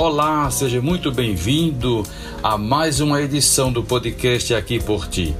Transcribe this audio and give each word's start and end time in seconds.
Olá, 0.00 0.48
seja 0.48 0.80
muito 0.80 1.10
bem-vindo 1.10 2.04
a 2.40 2.56
mais 2.56 3.00
uma 3.00 3.20
edição 3.20 3.72
do 3.72 3.82
podcast 3.82 4.54
Aqui 4.54 4.78
por 4.78 5.08
Ti. 5.08 5.34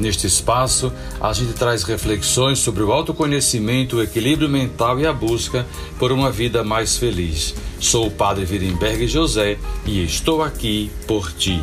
Neste 0.00 0.26
espaço, 0.26 0.92
a 1.20 1.32
gente 1.32 1.52
traz 1.52 1.84
reflexões 1.84 2.58
sobre 2.58 2.82
o 2.82 2.90
autoconhecimento, 2.90 3.98
o 3.98 4.02
equilíbrio 4.02 4.48
mental 4.48 4.98
e 4.98 5.06
a 5.06 5.12
busca 5.12 5.64
por 6.00 6.10
uma 6.10 6.32
vida 6.32 6.64
mais 6.64 6.96
feliz. 6.96 7.54
Sou 7.78 8.08
o 8.08 8.10
Padre 8.10 8.44
Virenberg 8.44 9.06
José 9.06 9.56
e 9.86 10.02
estou 10.02 10.42
aqui 10.42 10.90
por 11.06 11.30
ti. 11.32 11.62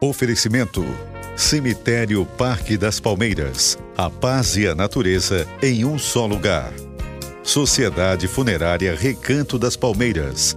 Oferecimento: 0.00 0.86
Cemitério 1.34 2.24
Parque 2.38 2.76
das 2.76 3.00
Palmeiras. 3.00 3.76
A 3.98 4.08
paz 4.08 4.56
e 4.56 4.68
a 4.68 4.76
natureza 4.76 5.44
em 5.60 5.84
um 5.84 5.98
só 5.98 6.24
lugar. 6.24 6.72
Sociedade 7.42 8.28
Funerária 8.28 8.94
Recanto 8.94 9.58
das 9.58 9.74
Palmeiras 9.74 10.56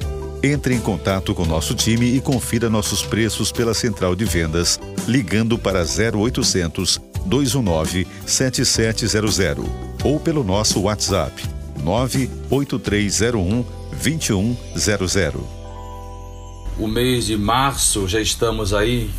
entre 0.43 0.73
em 0.73 0.79
contato 0.79 1.35
com 1.35 1.45
nosso 1.45 1.75
time 1.75 2.15
e 2.15 2.21
confira 2.21 2.69
nossos 2.69 3.03
preços 3.03 3.51
pela 3.51 3.73
central 3.73 4.15
de 4.15 4.25
vendas, 4.25 4.79
ligando 5.07 5.57
para 5.57 5.81
0800 5.81 6.99
219 7.25 8.07
7700 8.25 9.37
ou 10.03 10.19
pelo 10.19 10.43
nosso 10.43 10.81
WhatsApp 10.81 11.43
98301 11.83 13.65
2100. 14.01 15.31
O 16.79 16.87
mês 16.87 17.25
de 17.25 17.37
março, 17.37 18.07
já 18.07 18.19
estamos 18.19 18.73
aí 18.73 19.11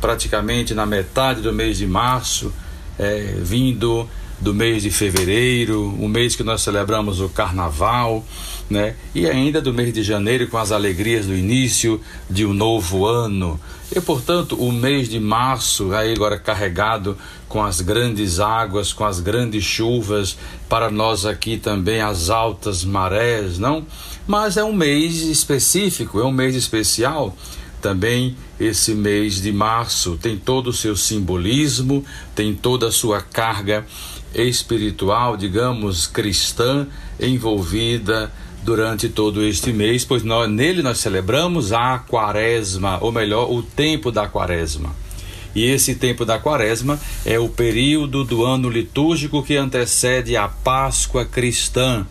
praticamente 0.00 0.74
na 0.74 0.84
metade 0.84 1.40
do 1.40 1.52
mês 1.52 1.78
de 1.78 1.86
março, 1.86 2.52
é, 2.98 3.36
vindo 3.40 4.08
do 4.38 4.52
mês 4.52 4.82
de 4.82 4.90
fevereiro, 4.90 5.94
o 5.98 6.08
mês 6.08 6.36
que 6.36 6.42
nós 6.42 6.60
celebramos 6.62 7.20
o 7.20 7.28
carnaval, 7.28 8.24
né? 8.68 8.94
E 9.14 9.26
ainda 9.26 9.60
do 9.60 9.72
mês 9.72 9.92
de 9.92 10.02
janeiro 10.02 10.46
com 10.48 10.58
as 10.58 10.72
alegrias 10.72 11.26
do 11.26 11.34
início 11.34 12.00
de 12.28 12.44
um 12.44 12.52
novo 12.52 13.06
ano. 13.06 13.58
E 13.94 14.00
portanto, 14.00 14.56
o 14.56 14.72
mês 14.72 15.08
de 15.08 15.20
março 15.20 15.92
aí 15.92 16.12
agora 16.12 16.38
carregado 16.38 17.16
com 17.48 17.62
as 17.62 17.80
grandes 17.80 18.40
águas, 18.40 18.92
com 18.92 19.04
as 19.04 19.20
grandes 19.20 19.64
chuvas, 19.64 20.36
para 20.68 20.90
nós 20.90 21.24
aqui 21.24 21.56
também 21.56 22.00
as 22.00 22.28
altas 22.28 22.84
marés, 22.84 23.58
não? 23.58 23.86
Mas 24.26 24.56
é 24.56 24.64
um 24.64 24.72
mês 24.72 25.22
específico, 25.22 26.20
é 26.20 26.24
um 26.24 26.32
mês 26.32 26.56
especial 26.56 27.36
também 27.86 28.36
esse 28.58 28.96
mês 28.96 29.40
de 29.40 29.52
março 29.52 30.18
tem 30.20 30.36
todo 30.36 30.70
o 30.70 30.72
seu 30.72 30.96
simbolismo, 30.96 32.04
tem 32.34 32.52
toda 32.52 32.88
a 32.88 32.90
sua 32.90 33.20
carga 33.20 33.86
espiritual, 34.34 35.36
digamos, 35.36 36.08
cristã, 36.08 36.88
envolvida 37.20 38.32
durante 38.64 39.08
todo 39.08 39.40
este 39.40 39.72
mês, 39.72 40.04
pois 40.04 40.24
nós, 40.24 40.50
nele 40.50 40.82
nós 40.82 40.98
celebramos 40.98 41.72
a 41.72 42.00
quaresma, 42.00 42.98
ou 43.00 43.12
melhor, 43.12 43.52
o 43.52 43.62
tempo 43.62 44.10
da 44.10 44.26
quaresma. 44.26 44.92
E 45.54 45.64
esse 45.64 45.94
tempo 45.94 46.24
da 46.24 46.40
quaresma 46.40 46.98
é 47.24 47.38
o 47.38 47.48
período 47.48 48.24
do 48.24 48.44
ano 48.44 48.68
litúrgico 48.68 49.44
que 49.44 49.56
antecede 49.56 50.36
a 50.36 50.48
Páscoa 50.48 51.24
cristã, 51.24 52.04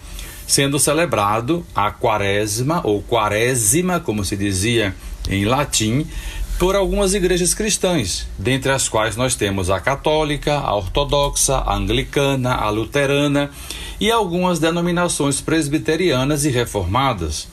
sendo 0.48 0.80
celebrado 0.80 1.66
a 1.76 1.92
quaresma 1.92 2.80
ou 2.82 3.04
quaresima, 3.04 4.00
como 4.00 4.24
se 4.24 4.38
dizia 4.38 4.96
em 5.30 5.46
latim, 5.46 6.08
por 6.58 6.76
algumas 6.76 7.14
igrejas 7.14 7.54
cristãs, 7.54 8.26
dentre 8.38 8.72
as 8.72 8.88
quais 8.88 9.18
nós 9.18 9.36
temos 9.36 9.70
a 9.70 9.80
católica, 9.80 10.58
a 10.58 10.74
ortodoxa, 10.74 11.58
a 11.58 11.76
anglicana, 11.76 12.54
a 12.54 12.70
luterana 12.70 13.50
e 14.00 14.10
algumas 14.10 14.58
denominações 14.60 15.42
presbiterianas 15.42 16.46
e 16.46 16.50
reformadas. 16.50 17.48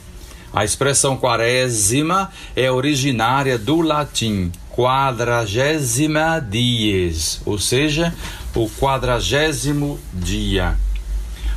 A 0.52 0.64
expressão 0.64 1.16
quaresima 1.16 2.30
é 2.54 2.70
originária 2.70 3.58
do 3.58 3.80
latim 3.80 4.52
quadragésima 4.70 6.40
dies, 6.40 7.40
ou 7.44 7.58
seja, 7.58 8.14
o 8.54 8.68
quadragésimo 8.68 9.98
dia. 10.12 10.76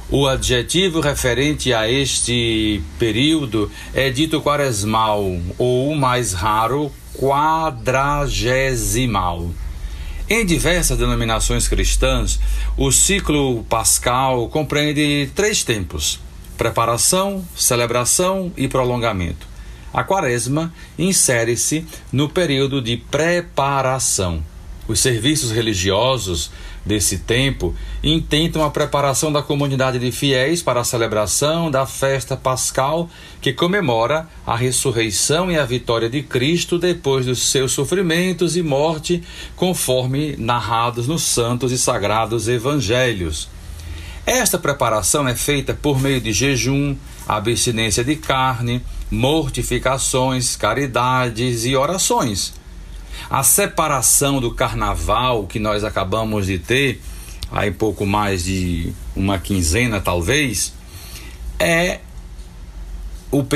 O 0.07 0.27
adjetivo 0.27 0.99
referente 0.99 1.73
a 1.73 1.89
este 1.89 2.79
período 2.99 3.71
é 3.91 4.11
dito 4.11 4.39
quaresmal, 4.39 5.35
ou 5.57 5.95
mais 5.95 6.31
raro, 6.31 6.91
quadragesimal. 7.17 9.49
Em 10.29 10.45
diversas 10.45 10.99
denominações 10.99 11.67
cristãs, 11.67 12.39
o 12.77 12.91
ciclo 12.91 13.63
pascal 13.63 14.47
compreende 14.47 15.27
três 15.33 15.63
tempos: 15.63 16.19
preparação, 16.55 17.43
celebração 17.55 18.53
e 18.55 18.67
prolongamento. 18.67 19.47
A 19.91 20.03
quaresma 20.03 20.71
insere-se 20.99 21.83
no 22.11 22.29
período 22.29 22.79
de 22.79 22.97
preparação. 22.97 24.43
Os 24.87 24.99
serviços 24.99 25.51
religiosos 25.51 26.51
desse 26.85 27.17
tempo 27.17 27.73
intentam 28.03 28.63
a 28.63 28.69
preparação 28.69 29.31
da 29.31 29.41
comunidade 29.41 29.97
de 29.97 30.11
fiéis 30.11 30.61
para 30.61 30.81
a 30.81 30.83
celebração 30.83 31.71
da 31.71 31.87
festa 31.87 32.37
pascal 32.37 33.09
que 33.41 33.51
comemora 33.51 34.27
a 34.45 34.55
ressurreição 34.55 35.51
e 35.51 35.57
a 35.57 35.65
vitória 35.65 36.07
de 36.07 36.21
Cristo 36.21 36.77
depois 36.77 37.25
dos 37.25 37.49
seus 37.49 37.71
sofrimentos 37.71 38.55
e 38.55 38.61
morte, 38.61 39.23
conforme 39.55 40.35
narrados 40.37 41.07
nos 41.07 41.23
santos 41.23 41.71
e 41.71 41.77
sagrados 41.77 42.47
evangelhos. 42.47 43.49
Esta 44.25 44.57
preparação 44.57 45.27
é 45.27 45.35
feita 45.35 45.73
por 45.73 45.99
meio 45.99 46.21
de 46.21 46.31
jejum, 46.31 46.95
abstinência 47.27 48.03
de 48.03 48.15
carne, 48.15 48.81
mortificações, 49.09 50.55
caridades 50.55 51.65
e 51.65 51.75
orações. 51.75 52.53
A 53.29 53.43
separação 53.43 54.39
do 54.39 54.53
carnaval 54.53 55.45
que 55.45 55.59
nós 55.59 55.83
acabamos 55.83 56.47
de 56.47 56.59
ter, 56.59 57.01
aí 57.51 57.71
pouco 57.71 58.05
mais 58.05 58.43
de 58.43 58.93
uma 59.15 59.39
quinzena 59.39 59.99
talvez, 59.99 60.73
é 61.59 61.99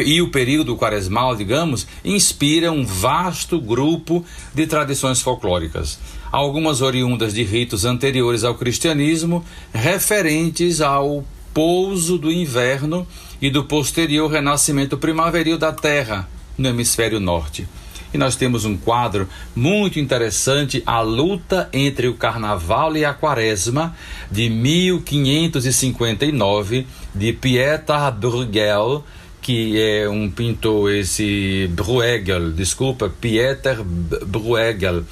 e 0.06 0.22
o 0.22 0.30
período 0.30 0.76
quaresmal, 0.76 1.36
digamos, 1.36 1.88
inspira 2.04 2.72
um 2.72 2.86
vasto 2.86 3.62
grupo 3.62 4.26
de 4.54 4.68
tradições 4.68 5.22
folclóricas, 5.22 6.00
algumas 6.32 6.82
oriundas 6.82 7.34
de 7.34 7.44
ritos 7.44 7.86
anteriores 7.86 8.44
ao 8.44 8.56
cristianismo, 8.56 9.44
referentes 9.74 10.82
ao 10.82 11.24
pouso 11.54 12.18
do 12.18 12.32
inverno 12.32 13.08
e 13.42 13.50
do 13.50 13.64
posterior 13.64 14.30
renascimento 14.30 14.98
primaveril 14.98 15.58
da 15.58 15.72
Terra 15.72 16.28
no 16.58 16.68
hemisfério 16.68 17.20
norte. 17.20 17.68
E 18.14 18.18
nós 18.18 18.36
temos 18.36 18.66
um 18.66 18.76
quadro 18.76 19.30
muito 19.56 19.98
interessante, 20.00 20.82
A 20.86 21.00
Luta 21.02 21.70
entre 21.72 22.08
o 22.08 22.16
Carnaval 22.16 22.98
e 22.98 23.06
a 23.06 23.14
Quaresma, 23.14 23.96
de 24.32 24.50
1559, 24.50 26.88
de 27.14 27.34
Pieter 27.34 28.12
Bruegel, 28.12 29.06
que 29.42 29.80
é 29.80 30.10
um 30.10 30.28
pintor, 30.30 30.92
esse 30.92 31.70
Bruegel, 31.72 32.52
desculpa, 32.52 33.10
Pieter 33.10 33.84
Bruegel, 33.84 35.04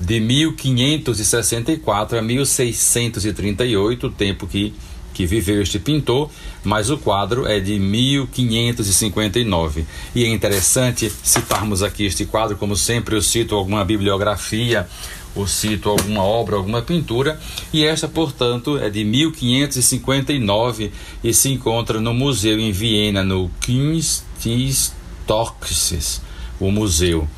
de 0.00 0.18
1564 0.18 2.18
a 2.18 2.22
1638, 2.22 4.06
o 4.06 4.10
tempo 4.10 4.46
que 4.46 4.72
que 5.20 5.26
viveu 5.26 5.60
este 5.60 5.78
pintor, 5.78 6.30
mas 6.64 6.88
o 6.88 6.96
quadro 6.96 7.46
é 7.46 7.60
de 7.60 7.78
1559. 7.78 9.84
E 10.14 10.24
é 10.24 10.28
interessante 10.28 11.12
citarmos 11.22 11.82
aqui 11.82 12.06
este 12.06 12.24
quadro, 12.24 12.56
como 12.56 12.74
sempre 12.74 13.14
eu 13.14 13.20
cito 13.20 13.54
alguma 13.54 13.84
bibliografia, 13.84 14.88
ou 15.34 15.46
cito 15.46 15.90
alguma 15.90 16.24
obra, 16.24 16.56
alguma 16.56 16.80
pintura, 16.80 17.38
e 17.70 17.84
esta, 17.84 18.08
portanto, 18.08 18.78
é 18.78 18.88
de 18.88 19.04
1559 19.04 20.90
e 21.22 21.34
se 21.34 21.50
encontra 21.50 22.00
no 22.00 22.14
museu 22.14 22.58
em 22.58 22.72
Viena, 22.72 23.22
no 23.22 23.50
Kunsthistorisches, 23.64 26.22
o 26.58 26.70
museu. 26.70 27.28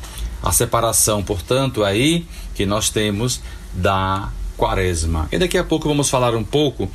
A 0.41 0.53
separação, 0.53 1.21
portanto, 1.21 1.83
aí 1.83 2.25
que 2.55 2.65
nós 2.65 2.89
temos 2.89 3.41
da 3.73 4.31
quaresma. 4.57 5.27
E 5.31 5.37
daqui 5.37 5.57
a 5.57 5.63
pouco 5.63 5.87
vamos 5.87 6.09
falar 6.09 6.35
um 6.35 6.43
pouco 6.43 6.89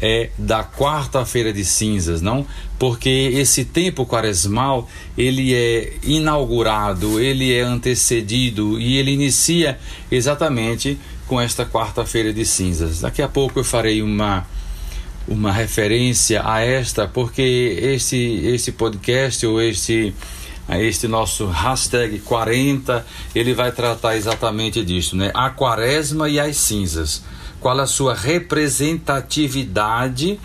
é, 0.00 0.30
da 0.36 0.64
quarta-feira 0.64 1.52
de 1.52 1.64
cinzas, 1.64 2.20
não? 2.20 2.44
Porque 2.78 3.30
esse 3.34 3.64
tempo 3.64 4.04
quaresmal, 4.04 4.88
ele 5.16 5.54
é 5.54 5.92
inaugurado, 6.02 7.20
ele 7.20 7.54
é 7.54 7.60
antecedido 7.60 8.80
e 8.80 8.96
ele 8.96 9.12
inicia 9.12 9.78
exatamente 10.10 10.98
com 11.28 11.40
esta 11.40 11.64
quarta-feira 11.64 12.32
de 12.32 12.44
cinzas. 12.44 13.00
Daqui 13.00 13.22
a 13.22 13.28
pouco 13.28 13.60
eu 13.60 13.64
farei 13.64 14.02
uma 14.02 14.46
uma 15.28 15.52
referência 15.52 16.42
a 16.44 16.60
esta, 16.60 17.06
porque 17.06 17.78
esse 17.80 18.16
esse 18.44 18.72
podcast 18.72 19.46
ou 19.46 19.62
este 19.62 20.12
este 20.68 21.08
nosso 21.08 21.46
hashtag 21.46 22.20
40, 22.20 23.04
ele 23.34 23.54
vai 23.54 23.72
tratar 23.72 24.16
exatamente 24.16 24.84
disso, 24.84 25.16
né? 25.16 25.30
A 25.34 25.50
quaresma 25.50 26.28
e 26.28 26.38
as 26.38 26.56
cinzas 26.56 27.22
qual 27.62 27.78
a 27.78 27.86
sua 27.86 28.12
representatividade 28.12 30.38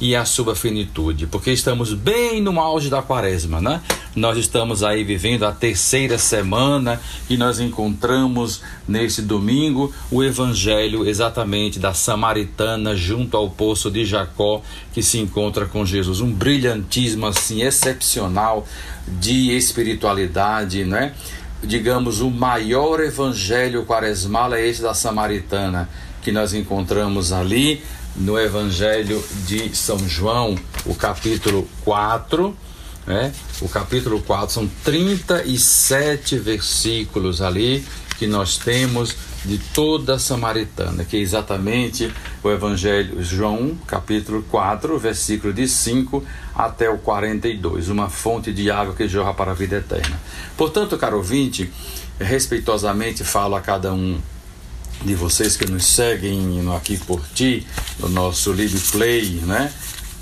e 0.00 0.16
a 0.16 0.24
sua 0.24 0.56
finitude, 0.56 1.26
porque 1.26 1.52
estamos 1.52 1.92
bem 1.94 2.40
no 2.40 2.58
auge 2.60 2.90
da 2.90 3.00
quaresma, 3.00 3.60
né? 3.60 3.80
Nós 4.14 4.36
estamos 4.36 4.82
aí 4.82 5.04
vivendo 5.04 5.44
a 5.44 5.52
terceira 5.52 6.18
semana 6.18 7.00
e 7.28 7.36
nós 7.36 7.60
encontramos 7.60 8.60
nesse 8.86 9.22
domingo 9.22 9.92
o 10.10 10.22
evangelho 10.22 11.08
exatamente 11.08 11.78
da 11.78 11.94
samaritana 11.94 12.96
junto 12.96 13.36
ao 13.36 13.50
poço 13.50 13.90
de 13.90 14.04
Jacó 14.04 14.62
que 14.92 15.02
se 15.02 15.18
encontra 15.18 15.66
com 15.66 15.84
Jesus, 15.86 16.20
um 16.20 16.32
brilhantismo 16.32 17.26
assim 17.26 17.62
excepcional 17.62 18.66
de 19.06 19.56
espiritualidade, 19.56 20.84
né? 20.84 21.14
Digamos, 21.62 22.20
o 22.20 22.30
maior 22.30 23.00
evangelho 23.00 23.84
quaresmal 23.84 24.52
é 24.54 24.66
esse 24.66 24.82
da 24.82 24.92
samaritana 24.92 25.88
que 26.20 26.30
nós 26.30 26.52
encontramos 26.52 27.32
ali 27.32 27.82
no 28.16 28.38
Evangelho 28.38 29.22
de 29.46 29.74
São 29.76 29.98
João, 30.08 30.56
o 30.86 30.94
capítulo 30.94 31.68
4. 31.84 32.56
Né? 33.06 33.32
O 33.60 33.68
capítulo 33.68 34.22
4 34.22 34.54
são 34.54 34.70
37 34.82 36.38
versículos 36.38 37.42
ali 37.42 37.84
que 38.18 38.26
nós 38.26 38.56
temos 38.56 39.14
de 39.44 39.58
toda 39.58 40.14
a 40.14 40.18
Samaritana, 40.18 41.04
que 41.04 41.16
é 41.16 41.20
exatamente 41.20 42.10
o 42.42 42.50
Evangelho 42.50 43.22
João 43.22 43.60
1, 43.60 43.74
capítulo 43.86 44.42
4, 44.44 44.98
versículo 44.98 45.52
de 45.52 45.68
5 45.68 46.24
até 46.54 46.88
o 46.88 46.98
42, 46.98 47.90
uma 47.90 48.08
fonte 48.08 48.52
de 48.52 48.70
água 48.70 48.94
que 48.94 49.06
jorra 49.06 49.34
para 49.34 49.50
a 49.50 49.54
vida 49.54 49.76
eterna. 49.76 50.18
Portanto, 50.56 50.96
caro 50.96 51.18
ouvinte, 51.18 51.70
respeitosamente 52.18 53.24
falo 53.24 53.54
a 53.54 53.60
cada 53.60 53.92
um 53.92 54.18
de 55.02 55.14
vocês 55.14 55.56
que 55.56 55.70
nos 55.70 55.86
seguem 55.86 56.38
no 56.40 56.74
Aqui 56.74 56.96
por 56.96 57.22
Ti, 57.34 57.66
no 57.98 58.08
nosso 58.08 58.52
Live 58.52 58.78
Play, 58.92 59.40
né? 59.42 59.72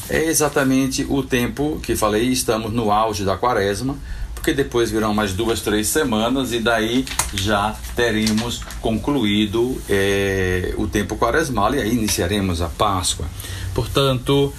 É 0.09 0.25
exatamente 0.25 1.07
o 1.09 1.23
tempo 1.23 1.81
que 1.83 1.97
falei, 1.97 2.25
estamos 2.29 2.73
no 2.73 2.91
auge 2.91 3.25
da 3.25 3.37
quaresma, 3.37 3.97
porque 4.35 4.53
depois 4.53 4.91
virão 4.91 5.15
mais 5.15 5.33
duas, 5.33 5.61
três 5.61 5.87
semanas 5.87 6.53
e 6.53 6.59
daí 6.59 7.05
já 7.33 7.77
teremos 7.95 8.61
concluído 8.81 9.81
é, 9.89 10.75
o 10.77 10.89
tempo 10.89 11.17
quaresmal 11.17 11.75
e 11.77 11.81
aí 11.81 11.95
iniciaremos 11.95 12.61
a 12.61 12.69
Páscoa. 12.69 13.27
Portanto, 13.73 14.53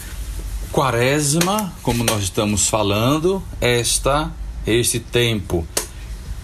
quaresma, 0.72 1.74
como 1.84 2.04
nós 2.04 2.24
estamos 2.24 2.70
falando, 2.70 3.44
esta, 3.60 4.32
este 4.66 5.00
tempo 5.00 5.68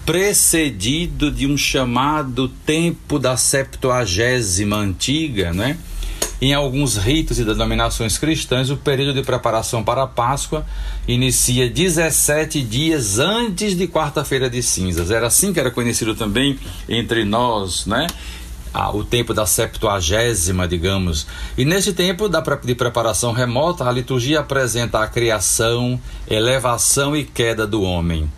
precedido 0.04 1.30
de 1.30 1.46
um 1.46 1.56
chamado 1.56 2.48
tempo 2.48 3.18
da 3.18 3.36
Septuagésima 3.36 4.76
Antiga, 4.76 5.52
né? 5.52 5.78
Em 6.42 6.54
alguns 6.54 6.96
ritos 6.96 7.38
e 7.38 7.44
denominações 7.44 8.16
cristãs, 8.16 8.70
o 8.70 8.76
período 8.76 9.12
de 9.12 9.22
preparação 9.22 9.84
para 9.84 10.04
a 10.04 10.06
Páscoa 10.06 10.64
inicia 11.06 11.68
17 11.68 12.62
dias 12.62 13.18
antes 13.18 13.76
de 13.76 13.86
quarta-feira 13.86 14.48
de 14.48 14.62
cinzas. 14.62 15.10
Era 15.10 15.26
assim 15.26 15.52
que 15.52 15.60
era 15.60 15.70
conhecido 15.70 16.14
também 16.14 16.58
entre 16.88 17.26
nós, 17.26 17.84
né? 17.84 18.06
Ah, 18.72 18.90
o 18.90 19.04
tempo 19.04 19.34
da 19.34 19.44
septuagésima, 19.44 20.66
digamos. 20.66 21.26
E 21.58 21.64
nesse 21.64 21.92
tempo 21.92 22.26
da, 22.26 22.40
de 22.40 22.74
preparação 22.74 23.32
remota, 23.32 23.86
a 23.86 23.92
liturgia 23.92 24.40
apresenta 24.40 25.00
a 25.00 25.08
criação, 25.08 26.00
elevação 26.26 27.14
e 27.14 27.24
queda 27.24 27.66
do 27.66 27.82
homem. 27.82 28.30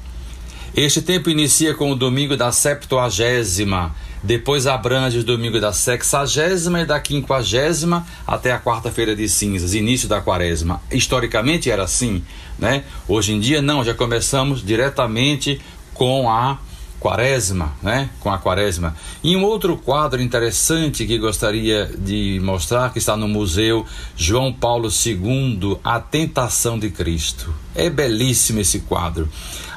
Este 0.75 1.03
tempo 1.03 1.29
inicia 1.29 1.75
com 1.75 1.91
o 1.91 1.95
domingo 1.95 2.35
da 2.35 2.51
septuagésima, 2.51 3.95
depois 4.23 4.67
abrange 4.67 5.19
o 5.19 5.25
domingo 5.25 5.61
da 5.61 5.71
sexagésima 5.71 6.81
e 6.81 6.87
da 6.87 6.99
quinquagésima 6.99 8.07
até 8.27 8.53
a 8.53 8.59
quarta-feira 8.59 9.15
de 9.15 9.29
cinzas, 9.29 9.75
início 9.75 10.09
da 10.09 10.23
quaresma. 10.23 10.81
Historicamente 10.91 11.71
era 11.71 11.83
assim, 11.83 12.25
né? 12.59 12.85
Hoje 13.07 13.35
em 13.35 13.41
dia 13.41 13.61
não, 13.61 13.85
já 13.85 13.93
começamos 13.93 14.65
diretamente 14.65 15.61
com 15.93 16.31
a 16.31 16.59
quaresma, 17.03 17.75
né? 17.83 18.09
Com 18.21 18.31
a 18.31 18.39
quaresma. 18.39 18.97
E 19.25 19.37
um 19.37 19.43
outro 19.43 19.77
quadro 19.77 20.23
interessante 20.23 21.05
que 21.05 21.19
gostaria 21.19 21.91
de 21.99 22.41
mostrar, 22.43 22.93
que 22.93 22.99
está 22.99 23.17
no 23.17 23.27
Museu 23.27 23.85
João 24.17 24.53
Paulo 24.53 24.89
II, 24.89 25.79
A 25.83 25.99
Tentação 25.99 26.79
de 26.79 26.91
Cristo. 26.91 27.53
É 27.75 27.91
belíssimo 27.91 28.61
esse 28.61 28.81
quadro. 28.81 29.29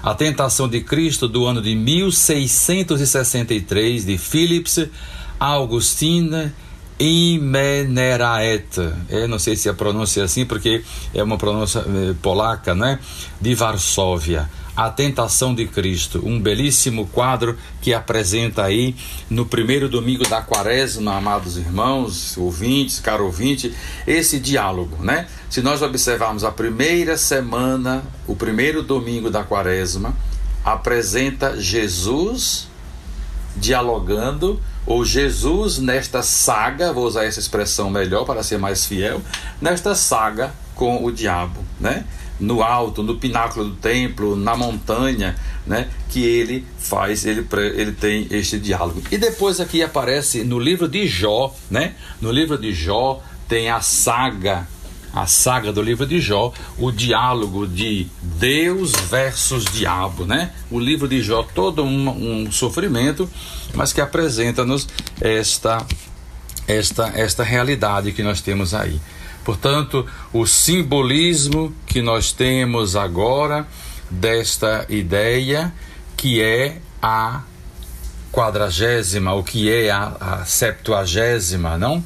A 0.06 0.14
Tentação 0.14 0.70
de 0.70 0.80
Cristo, 0.82 1.28
do 1.28 1.48
ano 1.48 1.60
de 1.60 1.74
1663, 1.74 4.06
de 4.06 4.20
Philips 4.20 4.88
Augustina 5.40 6.54
Imeneraeta. 7.00 8.96
Eu 9.10 9.28
não 9.28 9.40
sei 9.40 9.56
se 9.56 9.68
a 9.68 9.74
pronúncia 9.74 10.22
é 10.22 10.26
assim, 10.26 10.46
porque 10.46 10.84
é 11.12 11.24
uma 11.24 11.40
pronúncia 11.40 11.80
eh, 11.80 12.14
polaca, 12.22 12.76
né? 12.76 13.00
De 13.42 13.56
Varsóvia. 13.56 14.48
A 14.76 14.90
Tentação 14.90 15.56
de 15.56 15.66
Cristo, 15.68 16.22
um 16.26 16.38
belíssimo 16.38 17.08
quadro 17.08 17.58
que 17.82 17.94
apresenta 17.94 18.64
aí 18.66 18.94
no 19.30 19.46
primeiro 19.46 19.88
domingo 19.88 20.28
da 20.28 20.42
quaresma, 20.42 21.16
amados 21.16 21.56
irmãos, 21.56 22.38
ouvintes, 22.38 23.00
caro 23.00 23.26
ouvinte, 23.26 23.74
esse 24.06 24.38
diálogo, 24.38 25.02
né? 25.02 25.28
Se 25.50 25.62
nós 25.62 25.82
observarmos 25.82 26.44
a 26.44 26.52
primeira 26.52 27.18
semana, 27.18 28.04
o 28.28 28.36
primeiro 28.36 28.84
domingo 28.84 29.30
da 29.30 29.46
quaresma, 29.46 30.14
apresenta 30.64 31.62
Jesus 31.62 32.68
dialogando, 33.56 34.60
ou 34.86 35.06
Jesus 35.06 35.80
nesta 35.80 36.22
saga, 36.22 36.92
vou 36.92 37.06
usar 37.06 37.24
essa 37.24 37.40
expressão 37.40 37.90
melhor 37.90 38.26
para 38.26 38.44
ser 38.44 38.60
mais 38.60 38.86
fiel, 38.86 39.22
nesta 39.62 39.96
saga 39.96 40.54
com 40.76 41.06
o 41.06 41.12
diabo, 41.12 41.64
né? 41.80 42.04
No 42.40 42.62
alto, 42.62 43.02
no 43.02 43.16
pináculo 43.16 43.70
do 43.70 43.76
templo, 43.76 44.36
na 44.36 44.56
montanha, 44.56 45.36
né, 45.66 45.88
que 46.10 46.24
ele 46.24 46.66
faz, 46.78 47.26
ele, 47.26 47.48
ele 47.76 47.92
tem 47.92 48.28
este 48.32 48.60
diálogo. 48.60 49.02
E 49.12 49.18
depois 49.18 49.60
aqui 49.60 49.82
aparece 49.82 50.44
no 50.44 50.60
livro 50.60 50.88
de 50.88 51.08
Jó, 51.08 51.54
né? 51.70 51.96
No 52.22 52.32
livro 52.32 52.58
de 52.58 52.74
Jó 52.74 53.22
tem 53.48 53.70
a 53.70 53.82
saga, 53.82 54.68
a 55.14 55.26
saga 55.26 55.72
do 55.72 55.82
livro 55.82 56.06
de 56.06 56.20
Jó, 56.20 56.54
o 56.78 56.92
diálogo 56.92 57.66
de 57.68 58.08
Deus 58.22 58.92
versus 59.10 59.66
diabo, 59.66 60.26
né? 60.26 60.52
O 60.70 60.80
livro 60.80 61.08
de 61.08 61.22
Jó 61.22 61.44
todo 61.44 61.84
um, 61.84 62.44
um 62.44 62.52
sofrimento, 62.52 63.30
mas 63.74 63.94
que 63.94 64.02
apresenta-nos 64.02 64.88
esta 65.20 65.86
esta 66.68 67.12
esta 67.16 67.44
realidade 67.44 68.12
que 68.12 68.24
nós 68.24 68.42
temos 68.42 68.74
aí. 68.74 69.00
Portanto, 69.46 70.06
o 70.34 70.46
simbolismo 70.48 71.74
que 71.86 72.02
nós 72.02 72.32
temos 72.32 72.96
agora 72.96 73.66
desta 74.10 74.86
ideia 74.90 75.72
que 76.18 76.42
é 76.42 76.80
a 77.02 77.44
quadragésima, 78.32 79.34
o 79.34 79.44
que 79.44 79.72
é 79.72 79.92
a, 79.92 80.08
a 80.20 80.46
septuagésima, 80.46 81.78
não? 81.78 82.04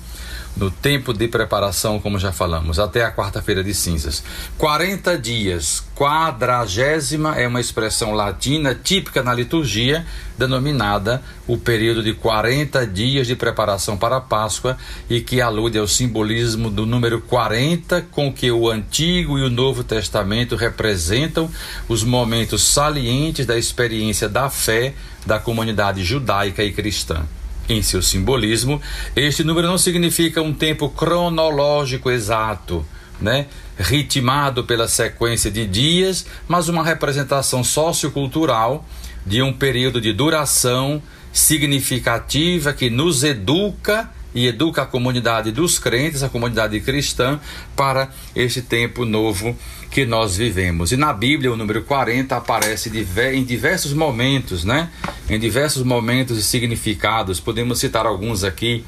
no 0.58 0.70
tempo 0.70 1.14
de 1.14 1.30
preparação, 1.30 2.00
como 2.00 2.20
já 2.20 2.34
falamos, 2.34 2.80
até 2.80 3.04
a 3.04 3.12
quarta-feira 3.12 3.64
de 3.64 3.74
cinzas. 3.74 4.22
40 4.58 5.18
dias, 5.18 5.84
quadragésima 6.00 7.36
é 7.36 7.46
uma 7.46 7.60
expressão 7.60 8.14
latina 8.14 8.74
típica 8.74 9.22
na 9.22 9.34
liturgia, 9.34 10.06
denominada 10.38 11.22
o 11.46 11.58
período 11.58 12.02
de 12.02 12.14
40 12.14 12.88
dias 12.88 13.28
de 13.28 13.36
preparação 13.36 13.98
para 13.98 14.16
a 14.16 14.22
Páscoa 14.22 14.78
e 15.10 15.20
que 15.20 15.42
alude 15.42 15.78
ao 15.78 15.86
simbolismo 15.90 16.70
do 16.70 16.86
número 16.86 17.20
40 17.20 18.08
com 18.12 18.32
que 18.32 18.50
o 18.50 18.70
Antigo 18.70 19.38
e 19.38 19.42
o 19.42 19.50
Novo 19.50 19.84
Testamento 19.84 20.56
representam 20.56 21.52
os 21.90 22.02
momentos 22.02 22.64
salientes 22.64 23.46
da 23.46 23.58
experiência 23.58 24.30
da 24.30 24.50
fé 24.50 24.94
da 25.26 25.38
comunidade 25.38 26.02
judaica 26.02 26.64
e 26.64 26.72
cristã. 26.72 27.26
Em 27.68 27.82
seu 27.82 28.02
simbolismo, 28.02 28.82
este 29.18 29.44
número 29.44 29.68
não 29.68 29.78
significa 29.78 30.42
um 30.42 30.54
tempo 30.54 30.88
cronológico 30.88 32.10
exato, 32.10 32.86
né? 33.20 33.48
Ritmado 33.80 34.66
pela 34.66 34.88
sequência 34.88 35.50
de 35.50 35.66
dias, 35.66 36.26
mas 36.48 36.68
uma 36.68 36.84
representação 36.84 37.64
sociocultural 37.64 38.86
de 39.26 39.42
um 39.42 39.54
período 39.54 40.02
de 40.02 40.12
duração 40.12 41.02
significativa 41.32 42.74
que 42.74 42.90
nos 42.90 43.24
educa 43.24 44.10
e 44.36 44.48
educa 44.48 44.84
a 44.84 44.86
comunidade 44.86 45.52
dos 45.52 45.80
crentes, 45.80 46.22
a 46.22 46.30
comunidade 46.30 46.80
cristã, 46.82 47.40
para 47.76 48.10
este 48.36 48.62
tempo 48.62 49.06
novo 49.06 49.56
que 49.90 50.06
nós 50.06 50.38
vivemos. 50.38 50.92
E 50.92 50.98
na 50.98 51.12
Bíblia, 51.12 51.52
o 51.52 51.56
número 51.56 51.82
40 51.84 52.36
aparece 52.36 52.92
em 53.34 53.44
diversos 53.44 53.94
momentos, 53.94 54.64
né? 54.64 54.90
Em 55.28 55.40
diversos 55.40 55.84
momentos 55.84 56.38
e 56.38 56.44
significados. 56.44 57.40
Podemos 57.40 57.80
citar 57.80 58.06
alguns 58.06 58.44
aqui 58.44 58.86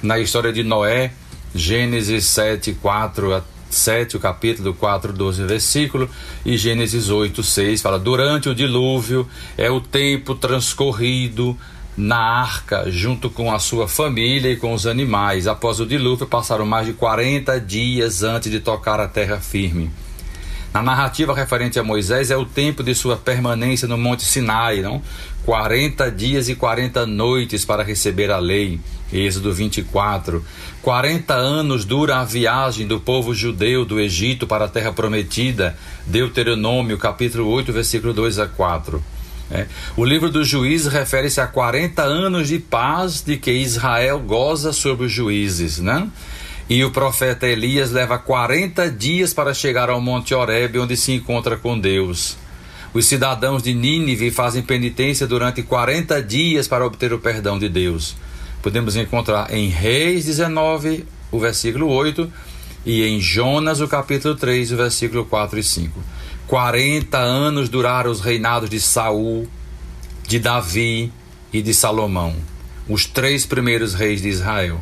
na 0.00 0.20
história 0.20 0.52
de 0.52 0.62
Noé, 0.62 1.12
Gênesis 1.54 2.26
7, 2.26 2.74
4 2.80 3.34
a 3.34 3.53
7, 3.70 4.16
o 4.16 4.20
capítulo 4.20 4.74
4, 4.74 5.12
12 5.12 5.44
versículo, 5.44 6.08
e 6.44 6.56
Gênesis 6.56 7.10
8, 7.10 7.42
6 7.42 7.82
fala: 7.82 7.98
Durante 7.98 8.48
o 8.48 8.54
dilúvio 8.54 9.28
é 9.56 9.70
o 9.70 9.80
tempo 9.80 10.34
transcorrido 10.34 11.56
na 11.96 12.18
arca, 12.18 12.90
junto 12.90 13.30
com 13.30 13.52
a 13.52 13.58
sua 13.58 13.86
família 13.86 14.50
e 14.50 14.56
com 14.56 14.72
os 14.72 14.86
animais. 14.86 15.46
Após 15.46 15.80
o 15.80 15.86
dilúvio, 15.86 16.26
passaram 16.26 16.66
mais 16.66 16.86
de 16.86 16.92
40 16.92 17.60
dias 17.60 18.22
antes 18.22 18.50
de 18.50 18.60
tocar 18.60 18.98
a 19.00 19.08
terra 19.08 19.38
firme. 19.38 19.90
Na 20.72 20.82
narrativa 20.82 21.32
referente 21.32 21.78
a 21.78 21.84
Moisés 21.84 22.32
é 22.32 22.36
o 22.36 22.44
tempo 22.44 22.82
de 22.82 22.96
sua 22.96 23.16
permanência 23.16 23.86
no 23.86 23.96
Monte 23.96 24.24
Sinai, 24.24 24.80
não? 24.80 25.00
40 25.44 26.10
dias 26.10 26.48
e 26.48 26.54
40 26.54 27.06
noites 27.06 27.64
para 27.64 27.82
receber 27.82 28.30
a 28.30 28.38
lei. 28.38 28.80
Êxodo 29.12 29.52
24. 29.52 30.44
40 30.82 31.34
anos 31.34 31.84
dura 31.84 32.16
a 32.16 32.24
viagem 32.24 32.86
do 32.86 32.98
povo 32.98 33.34
judeu 33.34 33.84
do 33.84 34.00
Egito 34.00 34.46
para 34.46 34.64
a 34.64 34.68
terra 34.68 34.92
prometida. 34.92 35.76
Deuteronômio, 36.06 36.98
capítulo 36.98 37.46
8, 37.48 37.72
versículo 37.72 38.12
2 38.12 38.38
a 38.38 38.46
4. 38.46 39.02
É. 39.50 39.66
O 39.96 40.04
livro 40.04 40.30
dos 40.30 40.48
juízes 40.48 40.90
refere-se 40.90 41.40
a 41.40 41.46
40 41.46 42.02
anos 42.02 42.48
de 42.48 42.58
paz 42.58 43.20
de 43.20 43.36
que 43.36 43.52
Israel 43.52 44.18
goza 44.18 44.72
sobre 44.72 45.06
os 45.06 45.12
juízes, 45.12 45.78
né? 45.78 46.08
E 46.68 46.82
o 46.82 46.90
profeta 46.90 47.46
Elias 47.46 47.92
leva 47.92 48.16
40 48.16 48.90
dias 48.90 49.34
para 49.34 49.52
chegar 49.52 49.90
ao 49.90 50.00
Monte 50.00 50.34
Horebe, 50.34 50.78
onde 50.78 50.96
se 50.96 51.12
encontra 51.12 51.58
com 51.58 51.78
Deus. 51.78 52.38
Os 52.94 53.06
cidadãos 53.06 53.60
de 53.60 53.74
Nínive 53.74 54.30
fazem 54.30 54.62
penitência 54.62 55.26
durante 55.26 55.64
40 55.64 56.22
dias 56.22 56.68
para 56.68 56.86
obter 56.86 57.12
o 57.12 57.18
perdão 57.18 57.58
de 57.58 57.68
Deus. 57.68 58.14
Podemos 58.62 58.94
encontrar 58.94 59.52
em 59.52 59.66
Reis 59.68 60.26
19, 60.26 61.04
o 61.32 61.40
versículo 61.40 61.88
8, 61.88 62.32
e 62.86 63.02
em 63.02 63.20
Jonas, 63.20 63.80
o 63.80 63.88
capítulo 63.88 64.36
3, 64.36 64.70
o 64.70 64.76
versículo 64.76 65.24
4 65.24 65.58
e 65.58 65.62
5. 65.64 66.00
40 66.46 67.18
anos 67.18 67.68
duraram 67.68 68.12
os 68.12 68.20
reinados 68.20 68.70
de 68.70 68.78
Saul, 68.78 69.48
de 70.28 70.38
Davi 70.38 71.12
e 71.52 71.60
de 71.60 71.74
Salomão, 71.74 72.36
os 72.88 73.06
três 73.06 73.44
primeiros 73.44 73.94
reis 73.94 74.22
de 74.22 74.28
Israel. 74.28 74.80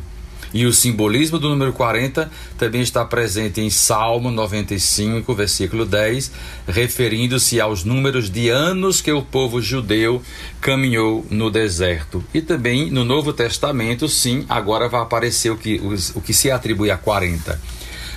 E 0.53 0.65
o 0.65 0.73
simbolismo 0.73 1.39
do 1.39 1.49
número 1.49 1.73
40 1.73 2.29
também 2.57 2.81
está 2.81 3.03
presente 3.03 3.59
em 3.59 3.69
Salmo 3.71 4.29
95, 4.29 5.33
versículo 5.33 5.83
10, 5.83 6.31
referindo-se 6.67 7.59
aos 7.59 7.83
números 7.83 8.29
de 8.29 8.49
anos 8.49 9.01
que 9.01 9.11
o 9.11 9.23
povo 9.23 9.59
judeu 9.59 10.21
caminhou 10.61 11.25
no 11.31 11.49
deserto. 11.49 12.23
E 12.33 12.41
também 12.41 12.91
no 12.91 13.03
Novo 13.03 13.33
Testamento, 13.33 14.07
sim, 14.07 14.45
agora 14.47 14.87
vai 14.87 15.01
aparecer 15.01 15.49
o 15.49 15.57
que, 15.57 15.81
o, 16.13 16.21
que 16.21 16.33
se 16.33 16.51
atribui 16.51 16.91
a 16.91 16.97
40. 16.97 17.59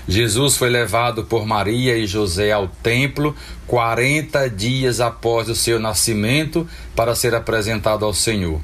Jesus 0.09 0.57
foi 0.57 0.69
levado 0.71 1.25
por 1.25 1.45
Maria 1.47 1.97
e 1.97 2.07
José 2.07 2.53
ao 2.53 2.69
templo 2.69 3.35
40 3.67 4.49
dias 4.51 5.01
após 5.01 5.49
o 5.49 5.57
seu 5.57 5.81
nascimento 5.81 6.69
para 6.95 7.15
ser 7.17 7.35
apresentado 7.35 8.05
ao 8.05 8.15
Senhor. 8.15 8.61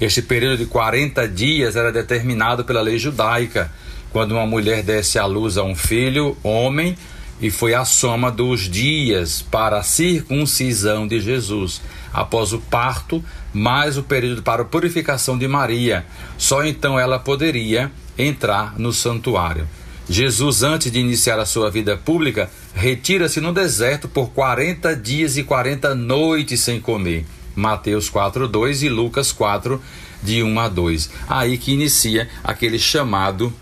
Este 0.00 0.20
período 0.20 0.58
de 0.58 0.66
40 0.66 1.28
dias 1.28 1.76
era 1.76 1.92
determinado 1.92 2.64
pela 2.64 2.80
lei 2.80 2.98
judaica, 2.98 3.70
quando 4.10 4.32
uma 4.32 4.46
mulher 4.46 4.82
desse 4.82 5.18
à 5.18 5.26
luz 5.26 5.56
a 5.56 5.62
um 5.62 5.74
filho, 5.74 6.36
homem, 6.42 6.96
e 7.40 7.50
foi 7.50 7.74
a 7.74 7.84
soma 7.84 8.30
dos 8.30 8.62
dias 8.62 9.42
para 9.42 9.78
a 9.78 9.82
circuncisão 9.82 11.06
de 11.06 11.20
Jesus, 11.20 11.80
após 12.12 12.52
o 12.52 12.58
parto, 12.58 13.24
mais 13.52 13.96
o 13.96 14.02
período 14.02 14.42
para 14.42 14.62
a 14.62 14.64
purificação 14.64 15.38
de 15.38 15.46
Maria. 15.46 16.04
Só 16.36 16.64
então 16.64 16.98
ela 16.98 17.18
poderia 17.18 17.90
entrar 18.18 18.78
no 18.78 18.92
santuário. 18.92 19.68
Jesus, 20.08 20.62
antes 20.62 20.92
de 20.92 20.98
iniciar 20.98 21.38
a 21.38 21.46
sua 21.46 21.70
vida 21.70 21.96
pública, 21.96 22.50
retira-se 22.74 23.40
no 23.40 23.52
deserto 23.52 24.08
por 24.08 24.30
40 24.30 24.94
dias 24.96 25.36
e 25.36 25.44
40 25.44 25.94
noites 25.94 26.60
sem 26.60 26.80
comer. 26.80 27.24
Mateus 27.54 28.08
4, 28.08 28.48
2 28.48 28.82
e 28.82 28.88
Lucas 28.88 29.32
4, 29.32 29.80
de 30.22 30.42
1 30.42 30.60
a 30.60 30.68
2. 30.68 31.10
Aí 31.28 31.58
que 31.58 31.72
inicia 31.72 32.28
aquele 32.42 32.78
chamado 32.78 33.52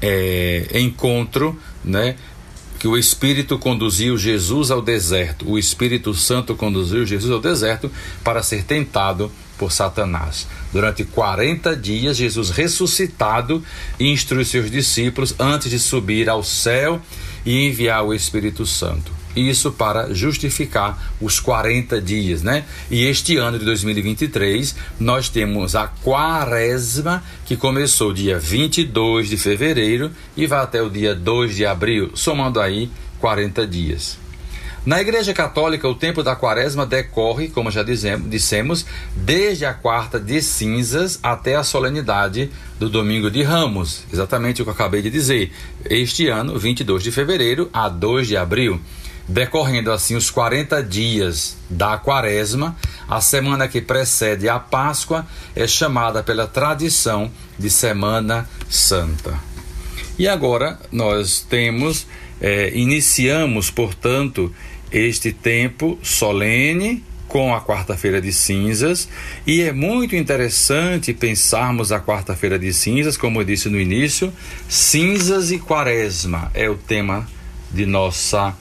é, 0.00 0.66
encontro, 0.74 1.58
né? 1.84 2.16
Que 2.78 2.88
o 2.88 2.98
Espírito 2.98 3.58
conduziu 3.58 4.18
Jesus 4.18 4.72
ao 4.72 4.82
deserto, 4.82 5.48
o 5.48 5.56
Espírito 5.56 6.12
Santo 6.14 6.56
conduziu 6.56 7.06
Jesus 7.06 7.30
ao 7.30 7.40
deserto 7.40 7.88
para 8.24 8.42
ser 8.42 8.64
tentado 8.64 9.30
por 9.56 9.70
Satanás. 9.70 10.48
Durante 10.72 11.04
40 11.04 11.76
dias, 11.76 12.16
Jesus 12.16 12.50
ressuscitado 12.50 13.62
instrui 14.00 14.44
seus 14.44 14.68
discípulos 14.68 15.36
antes 15.38 15.70
de 15.70 15.78
subir 15.78 16.28
ao 16.28 16.42
céu 16.42 17.00
e 17.46 17.68
enviar 17.68 18.04
o 18.04 18.12
Espírito 18.12 18.66
Santo. 18.66 19.21
Isso 19.34 19.72
para 19.72 20.12
justificar 20.12 21.14
os 21.20 21.40
40 21.40 22.00
dias, 22.00 22.42
né? 22.42 22.64
E 22.90 23.04
este 23.06 23.36
ano 23.36 23.58
de 23.58 23.64
2023, 23.64 24.74
nós 25.00 25.28
temos 25.28 25.74
a 25.74 25.86
quaresma, 25.86 27.22
que 27.46 27.56
começou 27.56 28.12
dia 28.12 28.38
22 28.38 29.28
de 29.28 29.36
fevereiro 29.36 30.10
e 30.36 30.46
vai 30.46 30.60
até 30.60 30.82
o 30.82 30.90
dia 30.90 31.14
2 31.14 31.56
de 31.56 31.64
abril, 31.64 32.10
somando 32.14 32.60
aí 32.60 32.90
40 33.20 33.66
dias. 33.66 34.22
Na 34.84 35.00
Igreja 35.00 35.32
Católica, 35.32 35.88
o 35.88 35.94
tempo 35.94 36.24
da 36.24 36.34
quaresma 36.34 36.84
decorre, 36.84 37.46
como 37.46 37.70
já 37.70 37.84
dissemos, 37.84 38.84
desde 39.14 39.64
a 39.64 39.72
quarta 39.72 40.18
de 40.18 40.42
cinzas 40.42 41.20
até 41.22 41.54
a 41.54 41.62
solenidade 41.62 42.50
do 42.80 42.90
domingo 42.90 43.30
de 43.30 43.44
Ramos, 43.44 44.02
exatamente 44.12 44.60
o 44.60 44.64
que 44.64 44.70
eu 44.70 44.74
acabei 44.74 45.00
de 45.00 45.08
dizer. 45.08 45.52
Este 45.88 46.26
ano, 46.26 46.58
22 46.58 47.04
de 47.04 47.12
fevereiro 47.12 47.70
a 47.72 47.88
2 47.88 48.26
de 48.26 48.36
abril, 48.36 48.80
decorrendo 49.28 49.90
assim 49.92 50.16
os 50.16 50.30
40 50.30 50.82
dias 50.82 51.56
da 51.68 51.96
quaresma, 51.96 52.76
a 53.08 53.20
semana 53.20 53.68
que 53.68 53.80
precede 53.80 54.48
a 54.48 54.58
Páscoa 54.58 55.26
é 55.54 55.66
chamada 55.66 56.22
pela 56.22 56.46
tradição 56.46 57.30
de 57.58 57.70
Semana 57.70 58.48
Santa. 58.68 59.38
E 60.18 60.28
agora 60.28 60.78
nós 60.90 61.40
temos, 61.40 62.06
é, 62.40 62.70
iniciamos, 62.74 63.70
portanto, 63.70 64.54
este 64.90 65.32
tempo 65.32 65.98
solene 66.02 67.02
com 67.32 67.54
a 67.54 67.62
quarta-feira 67.62 68.20
de 68.20 68.30
cinzas, 68.30 69.08
e 69.46 69.62
é 69.62 69.72
muito 69.72 70.14
interessante 70.14 71.14
pensarmos 71.14 71.90
a 71.90 71.98
quarta-feira 71.98 72.58
de 72.58 72.74
cinzas, 72.74 73.16
como 73.16 73.40
eu 73.40 73.44
disse 73.44 73.70
no 73.70 73.80
início, 73.80 74.30
cinzas 74.68 75.50
e 75.50 75.58
quaresma 75.58 76.50
é 76.52 76.68
o 76.68 76.76
tema 76.76 77.26
de 77.70 77.86
nossa 77.86 78.54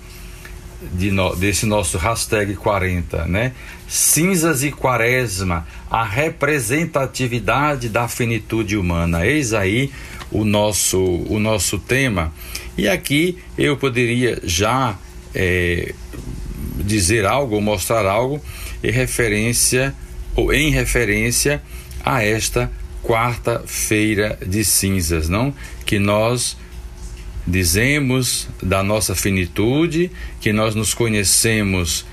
de 0.93 1.11
no, 1.11 1.35
desse 1.35 1.65
nosso 1.65 1.97
hashtag 1.97 2.55
40, 2.55 3.25
né? 3.25 3.53
Cinzas 3.87 4.63
e 4.63 4.71
quaresma, 4.71 5.67
a 5.89 6.03
representatividade 6.03 7.89
da 7.89 8.07
finitude 8.07 8.77
humana. 8.77 9.25
Eis 9.25 9.53
aí 9.53 9.91
o 10.31 10.45
nosso 10.45 10.99
o 10.99 11.39
nosso 11.39 11.77
tema. 11.77 12.33
E 12.77 12.87
aqui 12.87 13.37
eu 13.57 13.77
poderia 13.77 14.39
já 14.43 14.97
é, 15.35 15.93
dizer 16.77 17.25
algo 17.25 17.61
mostrar 17.61 18.05
algo 18.05 18.41
em 18.83 18.91
referência 18.91 19.93
ou 20.35 20.53
em 20.53 20.71
referência 20.71 21.61
a 22.03 22.23
esta 22.23 22.71
quarta-feira 23.03 24.37
de 24.45 24.63
cinzas, 24.63 25.27
não? 25.27 25.53
Que 25.85 25.99
nós 25.99 26.57
dizemos 27.45 28.47
da 28.61 28.83
nossa 28.83 29.15
finitude, 29.15 30.11
que 30.39 30.53
nós 30.53 30.75
nos 30.75 30.93
conhecemos 30.93 32.05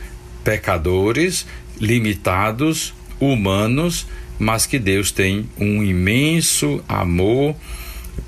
pecadores, 0.42 1.47
limitados, 1.80 2.94
humanos, 3.20 4.06
mas 4.38 4.66
que 4.66 4.78
Deus 4.78 5.11
tem 5.11 5.49
um 5.58 5.82
imenso 5.82 6.82
amor 6.88 7.54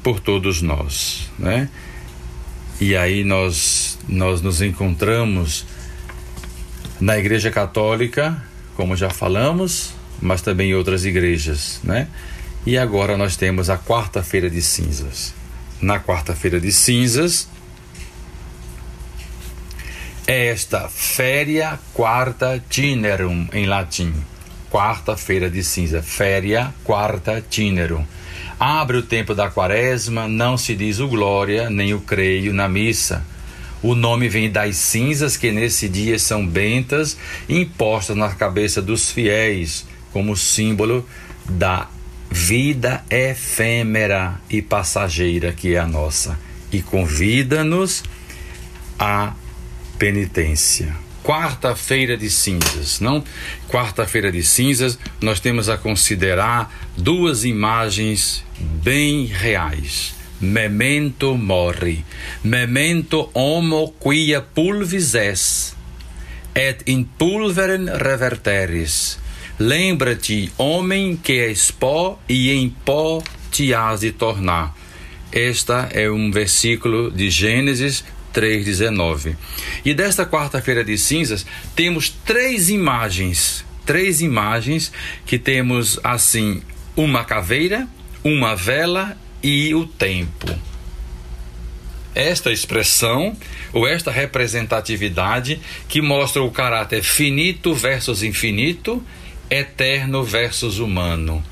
por 0.02 0.21
todos 0.21 0.61
nós, 0.61 1.30
né? 1.38 1.69
E 2.80 2.97
aí 2.97 3.25
nós 3.25 3.99
nós 4.09 4.40
nos 4.40 4.61
encontramos 4.62 5.66
na 7.00 7.19
Igreja 7.19 7.50
Católica, 7.50 8.42
como 8.76 8.97
já 8.97 9.11
falamos, 9.11 9.92
mas 10.21 10.42
também 10.42 10.71
em 10.71 10.75
outras 10.75 11.04
igrejas, 11.04 11.80
né? 11.85 12.09
E 12.66 12.76
agora 12.76 13.16
nós 13.16 13.37
temos 13.37 13.71
a 13.71 13.78
quarta-feira 13.78 14.50
de 14.50 14.61
cinzas. 14.61 15.35
Na 15.80 15.99
quarta-feira 15.99 16.60
de 16.60 16.70
cinzas, 16.70 17.49
é 20.26 20.49
esta 20.49 20.88
Feria 20.88 21.78
Quarta 21.94 22.62
Tinerum 22.68 23.49
em 23.52 23.66
latim. 23.66 24.12
Quarta-feira 24.70 25.50
de 25.50 25.64
cinza, 25.64 26.02
Feria 26.02 26.72
Quarta 26.84 27.42
Tinerum. 27.49 28.04
Abre 28.58 28.99
o 28.99 29.02
tempo 29.02 29.34
da 29.34 29.50
quaresma, 29.50 30.28
não 30.28 30.58
se 30.58 30.76
diz 30.76 31.00
o 31.00 31.08
glória 31.08 31.70
nem 31.70 31.94
o 31.94 32.00
creio 32.00 32.52
na 32.52 32.68
missa. 32.68 33.25
O 33.82 33.94
nome 33.94 34.28
vem 34.28 34.50
das 34.50 34.76
cinzas 34.76 35.37
que 35.37 35.50
nesse 35.50 35.88
dia 35.88 36.18
são 36.18 36.46
bentas 36.46 37.16
impostas 37.49 38.16
na 38.16 38.28
cabeça 38.28 38.82
dos 38.82 39.10
fiéis, 39.10 39.87
como 40.12 40.37
símbolo 40.37 41.08
da 41.49 41.88
vida 42.30 43.04
efêmera 43.10 44.40
e 44.49 44.62
passageira 44.62 45.52
que 45.52 45.75
é 45.75 45.78
a 45.78 45.87
nossa, 45.87 46.38
e 46.72 46.80
convida-nos 46.80 48.04
à 48.99 49.34
penitência. 49.99 50.94
Quarta-feira 51.22 52.16
de 52.16 52.30
cinzas, 52.30 53.00
não? 53.00 53.22
Quarta-feira 53.68 54.32
de 54.32 54.42
cinzas, 54.42 54.99
nós 55.20 55.38
temos 55.38 55.68
a 55.68 55.76
considerar 55.76 56.90
duas 56.96 57.44
imagens 57.44 58.42
bem 58.58 59.26
reais 59.26 60.14
memento 60.40 61.37
mori, 61.37 62.04
memento 62.42 63.30
homo 63.34 63.92
quia 64.00 64.40
pulvis 64.40 65.14
es, 65.14 65.76
et 66.54 66.82
in 66.88 67.04
pulveren 67.04 67.87
reverteris. 68.00 69.18
Lembra-te, 69.61 70.50
homem, 70.57 71.14
que 71.14 71.35
és 71.35 71.71
pó 71.71 72.19
e 72.26 72.50
em 72.50 72.71
pó 72.71 73.23
te 73.50 73.75
has 73.75 74.00
de 74.00 74.11
tornar. 74.11 74.75
Esta 75.31 75.90
é 75.93 76.11
um 76.11 76.31
versículo 76.31 77.11
de 77.11 77.29
Gênesis 77.29 78.02
3,19. 78.33 79.37
E 79.85 79.93
desta 79.93 80.25
quarta-feira 80.25 80.83
de 80.83 80.97
cinzas, 80.97 81.45
temos 81.76 82.09
três 82.09 82.71
imagens. 82.71 83.62
Três 83.85 84.23
imagens 84.23 84.90
que 85.26 85.38
temos 85.38 86.00
assim: 86.02 86.62
uma 86.97 87.23
caveira, 87.23 87.87
uma 88.25 88.57
vela 88.57 89.14
e 89.43 89.75
o 89.75 89.85
tempo. 89.85 90.59
Esta 92.14 92.50
expressão 92.50 93.37
ou 93.75 93.87
esta 93.87 94.11
representatividade 94.11 95.61
que 95.87 96.00
mostra 96.00 96.43
o 96.43 96.50
caráter 96.50 97.02
finito 97.02 97.75
versus 97.75 98.23
infinito, 98.23 99.05
eterno 99.50 100.23
versus 100.23 100.78
humano. 100.78 101.45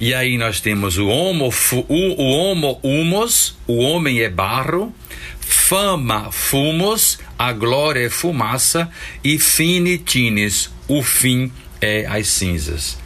E 0.00 0.14
aí 0.14 0.38
nós 0.38 0.60
temos 0.60 0.98
o 0.98 1.08
homo, 1.08 1.52
o, 1.88 2.22
homo 2.22 2.80
humos, 2.82 3.56
o 3.66 3.78
homem 3.78 4.20
é 4.20 4.30
barro, 4.30 4.94
fama 5.40 6.30
fumos, 6.30 7.18
a 7.38 7.52
glória 7.52 8.06
é 8.06 8.10
fumaça, 8.10 8.88
e 9.22 9.38
finitines, 9.38 10.70
o 10.88 11.02
fim 11.02 11.52
é 11.80 12.06
as 12.06 12.28
cinzas. 12.28 12.98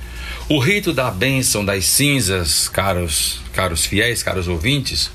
O 0.49 0.59
rito 0.59 0.93
da 0.93 1.11
bênção 1.11 1.65
das 1.65 1.85
cinzas, 1.87 2.69
caros, 2.69 3.41
caros 3.53 3.85
fiéis, 3.85 4.23
caros 4.23 4.47
ouvintes, 4.47 5.11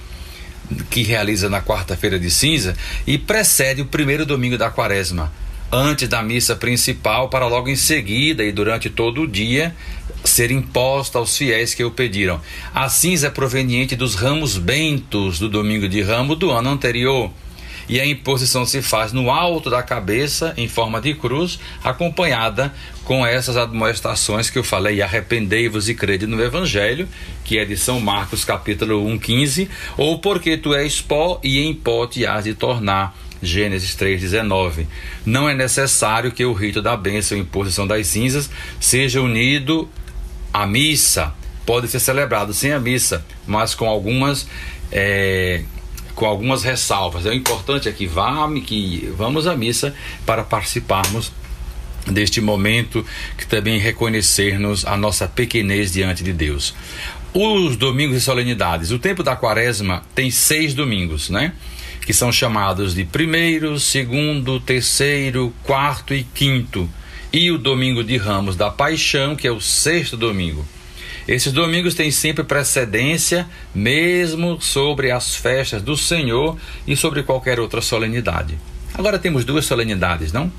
que 0.90 1.04
realiza 1.04 1.50
na 1.50 1.62
quarta-feira 1.62 2.20
de 2.20 2.30
cinza 2.30 2.76
e 3.06 3.18
precede 3.18 3.82
o 3.82 3.86
primeiro 3.86 4.26
domingo 4.26 4.58
da 4.58 4.70
quaresma, 4.70 5.32
antes 5.72 6.08
da 6.08 6.22
missa 6.22 6.56
principal, 6.56 7.30
para 7.30 7.48
logo 7.48 7.70
em 7.70 7.76
seguida 7.76 8.44
e 8.44 8.52
durante 8.52 8.90
todo 8.90 9.22
o 9.22 9.28
dia 9.28 9.76
ser 10.24 10.52
imposta 10.52 11.18
aos 11.18 11.36
fiéis 11.38 11.74
que 11.74 11.84
o 11.84 11.92
pediram. 11.92 12.40
A 12.74 12.90
cinza 12.90 13.28
é 13.28 13.30
proveniente 13.30 13.96
dos 13.96 14.16
ramos 14.16 14.58
bentos 14.58 15.40
do 15.40 15.50
domingo 15.50 15.88
de 15.88 16.02
ramo 16.02 16.36
do 16.36 16.52
ano 16.52 16.70
anterior 16.70 17.32
e 17.92 18.00
a 18.00 18.06
imposição 18.06 18.66
se 18.66 18.82
faz 18.82 19.12
no 19.12 19.30
alto 19.30 19.70
da 19.70 19.84
cabeça, 19.84 20.54
em 20.56 20.68
forma 20.68 21.02
de 21.02 21.14
cruz, 21.14 21.60
acompanhada 21.84 22.74
com 23.04 23.26
essas 23.26 23.58
admoestações 23.58 24.50
que 24.50 24.58
eu 24.58 24.64
falei: 24.64 25.02
arrependei-vos 25.02 25.90
e 25.90 25.94
crede 25.94 26.26
no 26.26 26.42
Evangelho, 26.42 27.08
que 27.44 27.58
é 27.58 27.66
de 27.66 27.76
São 27.76 28.00
Marcos, 28.00 28.46
capítulo 28.46 29.06
1, 29.08 29.20
15, 29.20 29.70
ou 29.98 30.20
porque 30.20 30.56
tu 30.56 30.74
és 30.74 31.02
pó 31.02 31.40
e 31.44 31.60
em 31.60 31.74
pó 31.74 32.08
te 32.08 32.26
has 32.26 32.46
de 32.46 32.54
tornar. 32.54 33.14
Gênesis 33.42 33.96
3,19. 33.96 34.86
Não 35.26 35.50
é 35.50 35.54
necessário 35.54 36.32
que 36.32 36.46
o 36.46 36.54
rito 36.54 36.82
da 36.82 36.96
bênção 36.96 37.38
e 37.38 37.42
imposição 37.42 37.88
das 37.88 38.08
cinzas 38.08 38.50
seja 38.80 39.22
unido 39.22 39.90
à 40.54 40.66
missa. 40.66 41.34
Pode 41.66 41.88
ser 41.88 42.00
celebrado 42.00 42.54
sem 42.54 42.72
a 42.74 42.80
missa, 42.80 43.26
mas 43.48 43.74
com 43.76 43.88
algumas 43.88 44.48
é, 44.92 45.64
com 46.16 46.26
algumas 46.26 46.64
ressalvas. 46.64 47.26
É 47.26 47.34
importante 47.34 47.88
é 47.90 47.92
que, 47.92 48.06
vá, 48.06 48.48
que 48.66 49.12
vamos 49.18 49.48
à 49.48 49.56
missa 49.56 49.94
para 50.26 50.44
participarmos 50.44 51.32
deste 52.06 52.42
momento 52.42 53.06
que 53.38 53.46
também 53.46 53.80
reconhecermos 53.80 54.86
a 54.86 54.98
nossa 54.98 55.28
pequenez 55.28 55.92
diante 55.92 56.24
de 56.24 56.34
Deus. 56.34 56.74
Os 57.34 57.78
domingos 57.78 58.18
e 58.18 58.22
solenidades. 58.22 58.92
O 58.92 59.00
tempo 59.00 59.24
da 59.24 59.36
quaresma 59.36 60.04
tem 60.14 60.30
seis 60.30 60.74
domingos, 60.74 61.30
né? 61.30 61.54
Que 62.02 62.14
são 62.14 62.32
chamados 62.32 62.96
de 62.96 63.06
primeiro, 63.06 63.80
segundo, 63.80 64.60
terceiro, 64.60 65.54
quarto 65.64 66.14
e 66.14 66.24
quinto. 66.24 66.90
E 67.32 67.52
o 67.52 67.58
domingo 67.58 68.04
de 68.04 68.18
ramos 68.18 68.56
da 68.56 68.70
paixão, 68.70 69.36
que 69.36 69.48
é 69.48 69.52
o 69.52 69.62
sexto 69.62 70.18
domingo. 70.18 70.66
Esses 71.28 71.54
domingos 71.54 71.94
têm 71.94 72.12
sempre 72.12 72.44
precedência, 72.44 73.48
mesmo 73.74 74.60
sobre 74.60 75.12
as 75.12 75.36
festas 75.36 75.82
do 75.82 75.96
Senhor 75.96 76.58
e 76.88 76.96
sobre 76.96 77.24
qualquer 77.24 77.60
outra 77.60 77.82
solenidade. 77.82 78.58
Agora 78.94 79.20
temos 79.20 79.46
duas 79.46 79.66
solenidades, 79.66 80.34
não? 80.34 80.52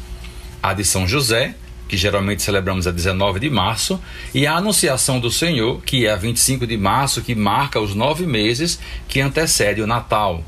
A 0.62 0.72
de 0.72 0.84
São 0.84 1.06
José, 1.06 1.54
que 1.88 1.96
geralmente 1.96 2.42
celebramos 2.42 2.86
a 2.86 2.90
19 2.90 3.40
de 3.40 3.50
março, 3.50 4.00
e 4.32 4.46
a 4.46 4.56
Anunciação 4.56 5.20
do 5.20 5.30
Senhor, 5.30 5.82
que 5.82 6.06
é 6.06 6.12
a 6.12 6.16
25 6.16 6.66
de 6.66 6.76
março, 6.78 7.20
que 7.20 7.34
marca 7.34 7.80
os 7.80 7.94
nove 7.94 8.24
meses 8.24 8.78
que 9.08 9.20
antecede 9.20 9.82
o 9.82 9.86
Natal 9.86 10.42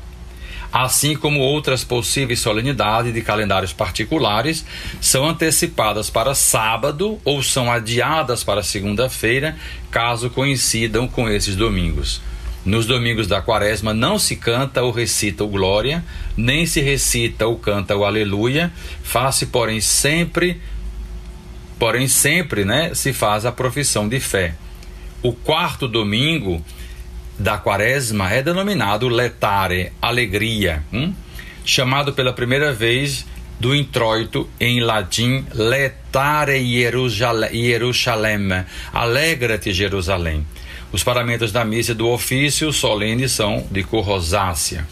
assim 0.77 1.15
como 1.15 1.39
outras 1.39 1.85
possíveis 1.85 2.41
solenidades 2.41 3.13
de 3.13 3.21
calendários 3.21 3.71
particulares, 3.71 4.65
são 4.99 5.29
antecipadas 5.29 6.09
para 6.09 6.35
sábado 6.35 7.17
ou 7.23 7.41
são 7.41 7.71
adiadas 7.71 8.43
para 8.43 8.61
segunda-feira, 8.61 9.55
caso 9.89 10.29
coincidam 10.29 11.07
com 11.07 11.29
esses 11.29 11.55
domingos. 11.55 12.21
Nos 12.65 12.85
domingos 12.85 13.25
da 13.25 13.41
quaresma 13.41 13.93
não 13.93 14.19
se 14.19 14.35
canta 14.35 14.83
ou 14.83 14.91
recita 14.91 15.45
o 15.45 15.47
glória, 15.47 16.03
nem 16.35 16.65
se 16.65 16.81
recita 16.81 17.47
ou 17.47 17.57
canta 17.57 17.95
o 17.95 18.03
aleluia, 18.03 18.69
faz-se, 19.01 19.45
porém, 19.45 19.79
sempre, 19.79 20.59
porém, 21.79 22.09
sempre, 22.09 22.65
né, 22.65 22.93
se 22.93 23.13
faz 23.13 23.45
a 23.45 23.51
profissão 23.51 24.09
de 24.09 24.19
fé. 24.19 24.55
O 25.23 25.31
quarto 25.31 25.87
domingo 25.87 26.61
da 27.37 27.57
quaresma 27.57 28.31
é 28.31 28.41
denominado 28.41 29.07
letare, 29.07 29.91
alegria, 30.01 30.83
hum? 30.91 31.13
chamado 31.65 32.13
pela 32.13 32.31
primeira 32.31 32.73
vez 32.73 33.25
do 33.59 33.75
introito 33.75 34.49
em 34.59 34.79
latim 34.79 35.45
letare 35.53 36.65
Jerusalem, 36.65 38.65
alegra-te 38.93 39.73
Jerusalém. 39.73 40.45
Os 40.91 41.03
paramentos 41.03 41.51
da 41.51 41.65
missa 41.65 41.93
do 41.93 42.07
ofício 42.07 42.71
solene 42.71 43.27
são 43.27 43.67
de 43.69 43.83
cor 43.83 44.05
rosácea. 44.05 44.87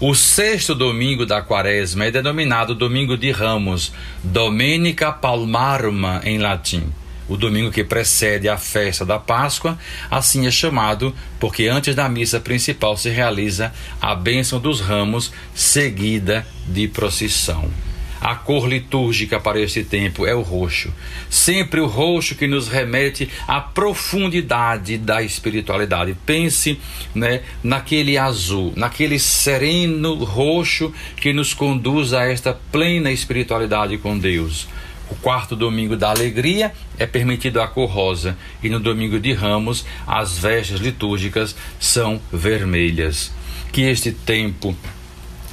O 0.00 0.14
sexto 0.14 0.74
domingo 0.74 1.24
da 1.24 1.40
quaresma 1.40 2.04
é 2.04 2.10
denominado 2.10 2.74
Domingo 2.74 3.16
de 3.16 3.30
Ramos, 3.30 3.92
Domenica 4.22 5.12
Palmarum 5.12 6.20
em 6.24 6.38
latim 6.38 6.92
o 7.28 7.36
domingo 7.36 7.70
que 7.70 7.84
precede 7.84 8.48
a 8.48 8.56
festa 8.56 9.04
da 9.04 9.18
Páscoa, 9.18 9.78
assim 10.10 10.46
é 10.46 10.50
chamado 10.50 11.14
porque 11.40 11.66
antes 11.66 11.94
da 11.94 12.08
missa 12.08 12.40
principal 12.40 12.96
se 12.96 13.10
realiza 13.10 13.72
a 14.00 14.14
bênção 14.14 14.60
dos 14.60 14.80
ramos, 14.80 15.32
seguida 15.54 16.46
de 16.66 16.88
procissão. 16.88 17.70
A 18.20 18.34
cor 18.34 18.66
litúrgica 18.66 19.38
para 19.38 19.60
este 19.60 19.84
tempo 19.84 20.26
é 20.26 20.34
o 20.34 20.40
roxo, 20.40 20.90
sempre 21.28 21.78
o 21.78 21.86
roxo 21.86 22.34
que 22.34 22.46
nos 22.46 22.68
remete 22.68 23.28
à 23.46 23.60
profundidade 23.60 24.96
da 24.96 25.22
espiritualidade. 25.22 26.16
Pense 26.24 26.80
né, 27.14 27.42
naquele 27.62 28.16
azul, 28.16 28.72
naquele 28.76 29.18
sereno 29.18 30.14
roxo 30.24 30.90
que 31.16 31.34
nos 31.34 31.52
conduz 31.52 32.14
a 32.14 32.24
esta 32.24 32.58
plena 32.72 33.12
espiritualidade 33.12 33.98
com 33.98 34.18
Deus. 34.18 34.68
O 35.14 35.16
quarto 35.22 35.54
domingo 35.54 35.96
da 35.96 36.10
alegria 36.10 36.72
é 36.98 37.06
permitido 37.06 37.60
a 37.60 37.68
cor 37.68 37.88
rosa 37.88 38.36
e 38.60 38.68
no 38.68 38.80
domingo 38.80 39.20
de 39.20 39.32
ramos 39.32 39.86
as 40.04 40.36
vestes 40.36 40.80
litúrgicas 40.80 41.54
são 41.78 42.20
vermelhas. 42.32 43.32
Que 43.70 43.82
este 43.82 44.10
tempo 44.10 44.76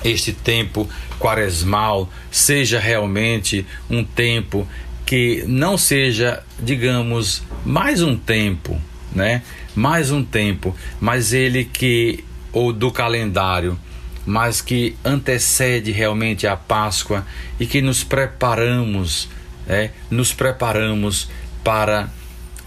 este 0.03 0.33
tempo 0.33 0.89
quaresmal 1.19 2.11
seja 2.31 2.79
realmente 2.79 3.63
um 3.87 4.03
tempo 4.03 4.67
que 5.05 5.43
não 5.45 5.77
seja, 5.77 6.41
digamos, 6.59 7.43
mais 7.63 8.01
um 8.01 8.17
tempo, 8.17 8.81
né? 9.13 9.43
Mais 9.75 10.09
um 10.09 10.23
tempo, 10.23 10.75
mas 10.99 11.33
ele 11.33 11.65
que 11.65 12.25
ou 12.51 12.73
do 12.73 12.89
calendário, 12.89 13.77
mas 14.25 14.59
que 14.59 14.95
antecede 15.05 15.91
realmente 15.91 16.47
a 16.47 16.57
Páscoa 16.57 17.23
e 17.59 17.67
que 17.67 17.79
nos 17.79 18.03
preparamos 18.03 19.29
é, 19.67 19.91
nos 20.09 20.33
preparamos 20.33 21.29
para 21.63 22.09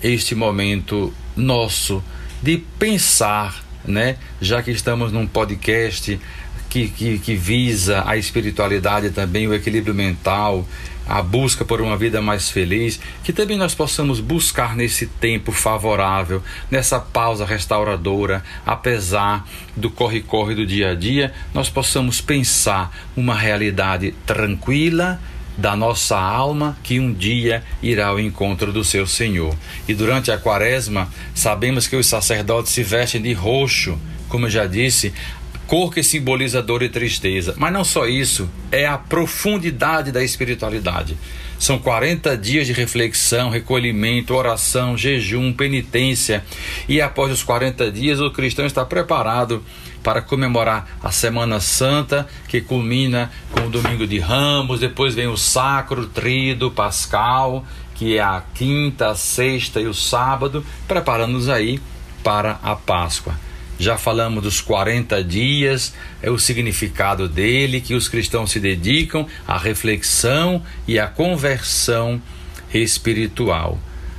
este 0.03 0.35
momento 0.35 1.13
nosso 1.37 2.03
de 2.43 2.59
pensar, 2.79 3.65
né? 3.85 4.17
Já 4.41 4.63
que 4.63 4.71
estamos 4.71 5.11
num 5.11 5.27
podcast 5.27 6.21
que, 6.69 6.89
que, 6.89 7.19
que 7.19 7.35
visa 7.35 8.03
a 8.07 8.17
espiritualidade 8.17 9.11
também, 9.11 9.47
o 9.47 9.55
equilíbrio 9.55 9.95
mental, 9.95 10.67
a 11.07 11.23
busca 11.23 11.65
por 11.65 11.81
uma 11.81 11.97
vida 11.97 12.21
mais 12.21 12.51
feliz, 12.51 12.99
que 13.23 13.33
também 13.33 13.57
nós 13.57 13.75
possamos 13.75 14.21
buscar 14.21 14.75
nesse 14.75 15.07
tempo 15.07 15.53
favorável, 15.53 16.43
nessa 16.71 16.99
pausa 16.99 17.45
restauradora, 17.45 18.43
apesar 18.65 19.47
do 19.77 19.91
corre-corre 19.91 20.55
do 20.55 20.67
dia 20.67 20.91
a 20.91 20.95
dia, 20.95 21.33
nós 21.53 21.69
possamos 21.69 22.21
pensar 22.21 22.91
uma 23.17 23.35
realidade 23.35 24.15
tranquila 24.27 25.21
da 25.57 25.77
nossa 25.77 26.19
alma 26.19 26.77
que 26.83 26.99
um 26.99 27.13
dia 27.13 27.63
irá 27.83 28.09
ao 28.09 28.21
encontro 28.21 28.73
do 28.73 28.85
seu 28.85 29.07
Senhor. 29.07 29.55
E 29.87 29.95
durante 29.95 30.31
a 30.31 30.39
quaresma, 30.39 31.09
sabemos 31.35 31.87
que 31.87 31.97
os 31.97 32.07
sacerdotes 32.07 32.73
se 32.73 32.83
vestem 32.83 33.23
de 33.23 33.33
roxo, 33.33 33.99
como 34.29 34.47
eu 34.47 34.51
já 34.51 34.67
disse, 34.67 35.13
cor 35.67 35.93
que 35.93 36.03
simboliza 36.03 36.63
dor 36.63 36.83
e 36.83 36.89
tristeza. 36.89 37.55
Mas 37.57 37.73
não 37.73 37.85
só 37.85 38.07
isso, 38.07 38.49
é 38.71 38.87
a 38.87 38.99
profundidade 38.99 40.13
da 40.13 40.23
espiritualidade. 40.23 41.17
São 41.59 41.79
40 41.79 42.37
dias 42.37 42.67
de 42.67 42.73
reflexão, 42.73 43.49
recolhimento, 43.49 44.35
oração, 44.35 44.97
jejum, 44.97 45.53
penitência. 45.53 46.45
E 46.89 47.01
após 47.01 47.33
os 47.33 47.43
40 47.43 47.91
dias, 47.91 48.21
o 48.21 48.31
cristão 48.31 48.67
está 48.67 48.85
preparado 48.85 49.65
para 50.05 50.21
comemorar 50.21 50.99
a 51.03 51.11
Semana 51.11 51.59
Santa, 51.59 52.29
que 52.47 52.61
culmina 52.61 53.33
com 53.51 53.63
o 53.63 53.71
Domingo 53.71 54.07
de 54.07 54.19
Ramos, 54.19 54.81
depois 54.81 55.15
vem 55.15 55.27
o 55.27 55.37
Sacro, 55.37 56.07
Trido, 56.07 56.71
Pascal, 56.71 57.65
que 57.95 58.19
é 58.19 58.23
a 58.23 58.43
quinta, 58.55 59.09
a 59.09 59.15
sexta 59.15 59.81
e 59.81 59.87
o 59.87 59.95
sábado, 59.95 60.65
preparando-nos 60.87 61.49
aí 61.49 61.81
para 62.23 62.61
a 62.63 62.77
Páscoa. 62.77 63.35
Já 63.79 63.97
falamos 63.97 64.43
dos 64.43 64.61
40 64.61 65.25
dias, 65.25 65.95
é 66.23 66.31
o 66.31 66.39
significado 66.39 67.27
dele, 67.27 67.81
que 67.81 67.95
os 67.95 68.07
cristãos 68.07 68.51
se 68.51 68.61
dedicam 68.61 69.27
à 69.49 69.57
reflexão 69.57 70.63
e 70.87 70.99
à 70.99 71.07
conversão 71.07 72.21
espiritual. 72.73 73.79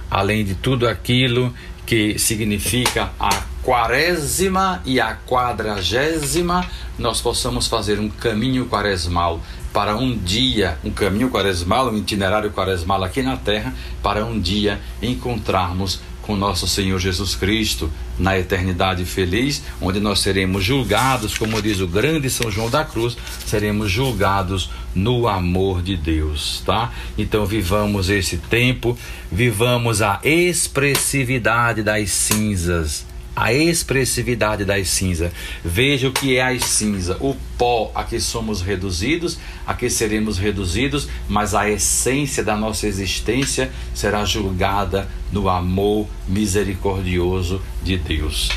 Além 0.09 0.43
de 0.43 0.55
tudo 0.55 0.87
aquilo 0.87 1.53
que 1.85 2.17
significa 2.17 3.11
a 3.19 3.43
quaresima 3.65 4.79
e 4.85 5.01
a 5.01 5.17
quadragésima, 5.25 6.63
nós 6.99 7.19
possamos 7.19 7.65
fazer 7.65 7.99
um 7.99 8.07
caminho 8.07 8.67
quaresmal 8.67 9.41
para 9.73 9.97
um 9.97 10.15
dia, 10.15 10.77
um 10.83 10.91
caminho 10.91 11.31
quaresmal, 11.31 11.89
um 11.89 11.97
itinerário 11.97 12.51
quaresmal 12.51 13.03
aqui 13.03 13.23
na 13.23 13.35
terra, 13.35 13.73
para 14.03 14.23
um 14.23 14.39
dia 14.39 14.79
encontrarmos 15.01 15.99
com 16.21 16.35
nosso 16.35 16.67
Senhor 16.67 16.99
Jesus 16.99 17.35
Cristo 17.35 17.91
na 18.19 18.37
eternidade 18.37 19.03
feliz, 19.03 19.63
onde 19.81 19.99
nós 19.99 20.19
seremos 20.19 20.63
julgados, 20.63 21.35
como 21.35 21.59
diz 21.59 21.79
o 21.79 21.87
grande 21.87 22.29
São 22.29 22.51
João 22.51 22.69
da 22.69 22.85
Cruz, 22.85 23.17
seremos 23.47 23.89
julgados 23.89 24.69
no 24.93 25.27
amor 25.27 25.81
de 25.81 25.97
Deus, 25.97 26.61
tá? 26.63 26.93
Então 27.17 27.47
vivamos 27.47 28.09
esse 28.09 28.37
tempo, 28.37 28.95
vivamos 29.31 30.03
a 30.03 30.19
expressividade 30.23 31.81
das 31.81 32.11
cinzas 32.11 33.05
a 33.35 33.53
expressividade 33.53 34.63
das 34.63 34.89
cinzas. 34.89 35.31
Veja 35.63 36.07
o 36.07 36.11
que 36.11 36.37
é 36.37 36.43
as 36.43 36.63
cinzas, 36.63 37.17
o 37.19 37.35
pó 37.57 37.91
a 37.93 38.03
que 38.03 38.19
somos 38.19 38.61
reduzidos, 38.61 39.37
a 39.65 39.73
que 39.73 39.89
seremos 39.89 40.37
reduzidos, 40.37 41.07
mas 41.27 41.53
a 41.53 41.69
essência 41.69 42.43
da 42.43 42.55
nossa 42.55 42.87
existência 42.87 43.71
será 43.93 44.23
julgada 44.23 45.07
no 45.31 45.49
amor 45.49 46.07
misericordioso 46.27 47.61
de 47.83 47.97
Deus. 47.97 48.49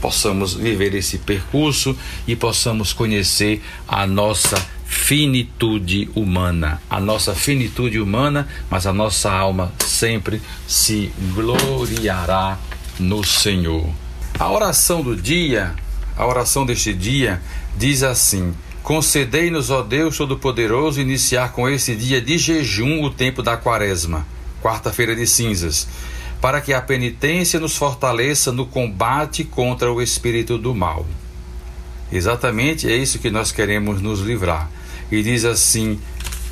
Possamos 0.00 0.54
viver 0.54 0.94
esse 0.94 1.18
percurso 1.18 1.96
e 2.28 2.36
possamos 2.36 2.92
conhecer 2.92 3.62
a 3.88 4.06
nossa 4.06 4.56
finitude 4.84 6.08
humana, 6.14 6.80
a 6.88 7.00
nossa 7.00 7.34
finitude 7.34 7.98
humana, 7.98 8.46
mas 8.70 8.86
a 8.86 8.92
nossa 8.92 9.32
alma 9.32 9.72
sempre 9.84 10.40
se 10.68 11.10
gloriará 11.34 12.58
no 13.00 13.24
Senhor. 13.24 14.05
A 14.38 14.50
oração 14.50 15.02
do 15.02 15.16
dia, 15.16 15.74
a 16.14 16.26
oração 16.26 16.66
deste 16.66 16.92
dia, 16.92 17.40
diz 17.74 18.02
assim: 18.02 18.52
Concedei-nos, 18.82 19.70
ó 19.70 19.82
Deus 19.82 20.18
Todo-Poderoso, 20.18 21.00
iniciar 21.00 21.52
com 21.52 21.66
esse 21.66 21.96
dia 21.96 22.20
de 22.20 22.36
jejum 22.36 23.02
o 23.02 23.10
tempo 23.10 23.42
da 23.42 23.56
quaresma, 23.56 24.26
quarta-feira 24.62 25.16
de 25.16 25.26
cinzas, 25.26 25.88
para 26.38 26.60
que 26.60 26.74
a 26.74 26.82
penitência 26.82 27.58
nos 27.58 27.78
fortaleça 27.78 28.52
no 28.52 28.66
combate 28.66 29.42
contra 29.42 29.90
o 29.90 30.02
espírito 30.02 30.58
do 30.58 30.74
mal. 30.74 31.06
Exatamente 32.12 32.90
é 32.90 32.94
isso 32.94 33.18
que 33.18 33.30
nós 33.30 33.50
queremos 33.50 34.02
nos 34.02 34.20
livrar. 34.20 34.70
E 35.10 35.22
diz 35.22 35.46
assim 35.46 35.98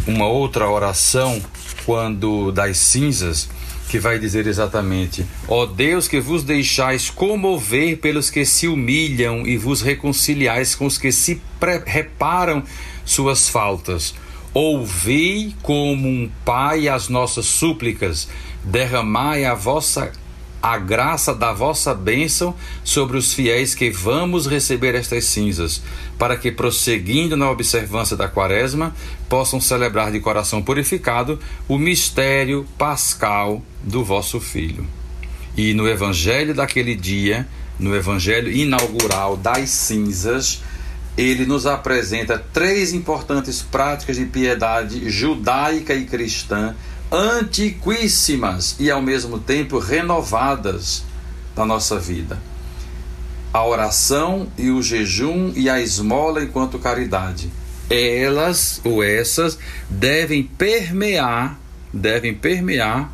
uma 0.07 0.27
outra 0.27 0.71
oração 0.71 1.41
quando 1.85 2.51
das 2.51 2.79
cinzas, 2.79 3.49
que 3.95 4.01
vai 4.01 4.19
dizer 4.19 4.49
exatamente: 4.49 5.25
Ó 5.47 5.67
Deus, 5.67 6.09
que 6.09 6.19
vos 6.19 6.43
deixais 6.43 7.11
comover 7.11 7.99
pelos 7.99 8.29
que 8.29 8.45
se 8.45 8.67
humilham 8.67 9.47
e 9.47 9.57
vos 9.57 9.83
reconciliais 9.83 10.75
com 10.75 10.85
os 10.85 10.99
que 10.99 11.13
se 11.13 11.41
reparam 11.87 12.65
suas 13.05 13.49
faltas. 13.49 14.13
Ouvi 14.53 15.55
como 15.63 16.09
um 16.09 16.29
pai 16.45 16.89
as 16.89 17.09
nossas 17.09 17.47
súplicas, 17.47 18.29
derramai 18.65 19.45
a 19.45 19.55
vossa 19.55 20.11
a 20.65 20.79
graça 20.79 21.35
da 21.35 21.53
vossa 21.53 21.95
bênção 21.95 22.55
sobre 22.83 23.19
os 23.19 23.35
fiéis 23.35 23.75
que 23.75 23.91
vamos 23.91 24.47
receber 24.47 24.95
estas 24.95 25.27
cinzas, 25.27 25.83
para 26.19 26.39
que, 26.39 26.51
prosseguindo 26.51 27.37
na 27.37 27.51
observância 27.51 28.17
da 28.17 28.29
Quaresma, 28.29 28.97
possam 29.29 29.61
celebrar 29.61 30.11
de 30.11 30.21
coração 30.21 30.63
purificado 30.63 31.39
o 31.69 31.77
mistério 31.77 32.67
pascal 32.79 33.61
do 33.83 34.03
vosso 34.03 34.41
Filho. 34.41 34.87
E 35.55 35.75
no 35.75 35.87
Evangelho 35.87 36.55
daquele 36.55 36.95
dia, 36.95 37.47
no 37.79 37.95
Evangelho 37.95 38.51
inaugural 38.51 39.37
das 39.37 39.69
cinzas, 39.69 40.63
ele 41.15 41.45
nos 41.45 41.67
apresenta 41.67 42.43
três 42.55 42.95
importantes 42.95 43.61
práticas 43.61 44.17
de 44.17 44.25
piedade 44.25 45.11
judaica 45.11 45.93
e 45.93 46.07
cristã 46.07 46.75
antiquíssimas 47.15 48.75
e 48.81 48.91
ao 48.91 49.01
mesmo 49.01 49.39
tempo 49.39 49.79
renovadas 49.79 51.05
na 51.57 51.65
nossa 51.65 51.97
vida. 51.97 52.43
A 53.53 53.65
oração 53.65 54.49
e 54.59 54.69
o 54.71 54.83
jejum 54.83 55.53
e 55.55 55.71
a 55.71 55.81
esmola 55.81 56.43
enquanto 56.43 56.77
caridade. 56.77 57.53
Elas 57.89 58.81
ou 58.83 59.01
essas 59.05 59.57
devem 59.89 60.43
permear, 60.43 61.57
devem 61.93 62.35
permear 62.35 63.13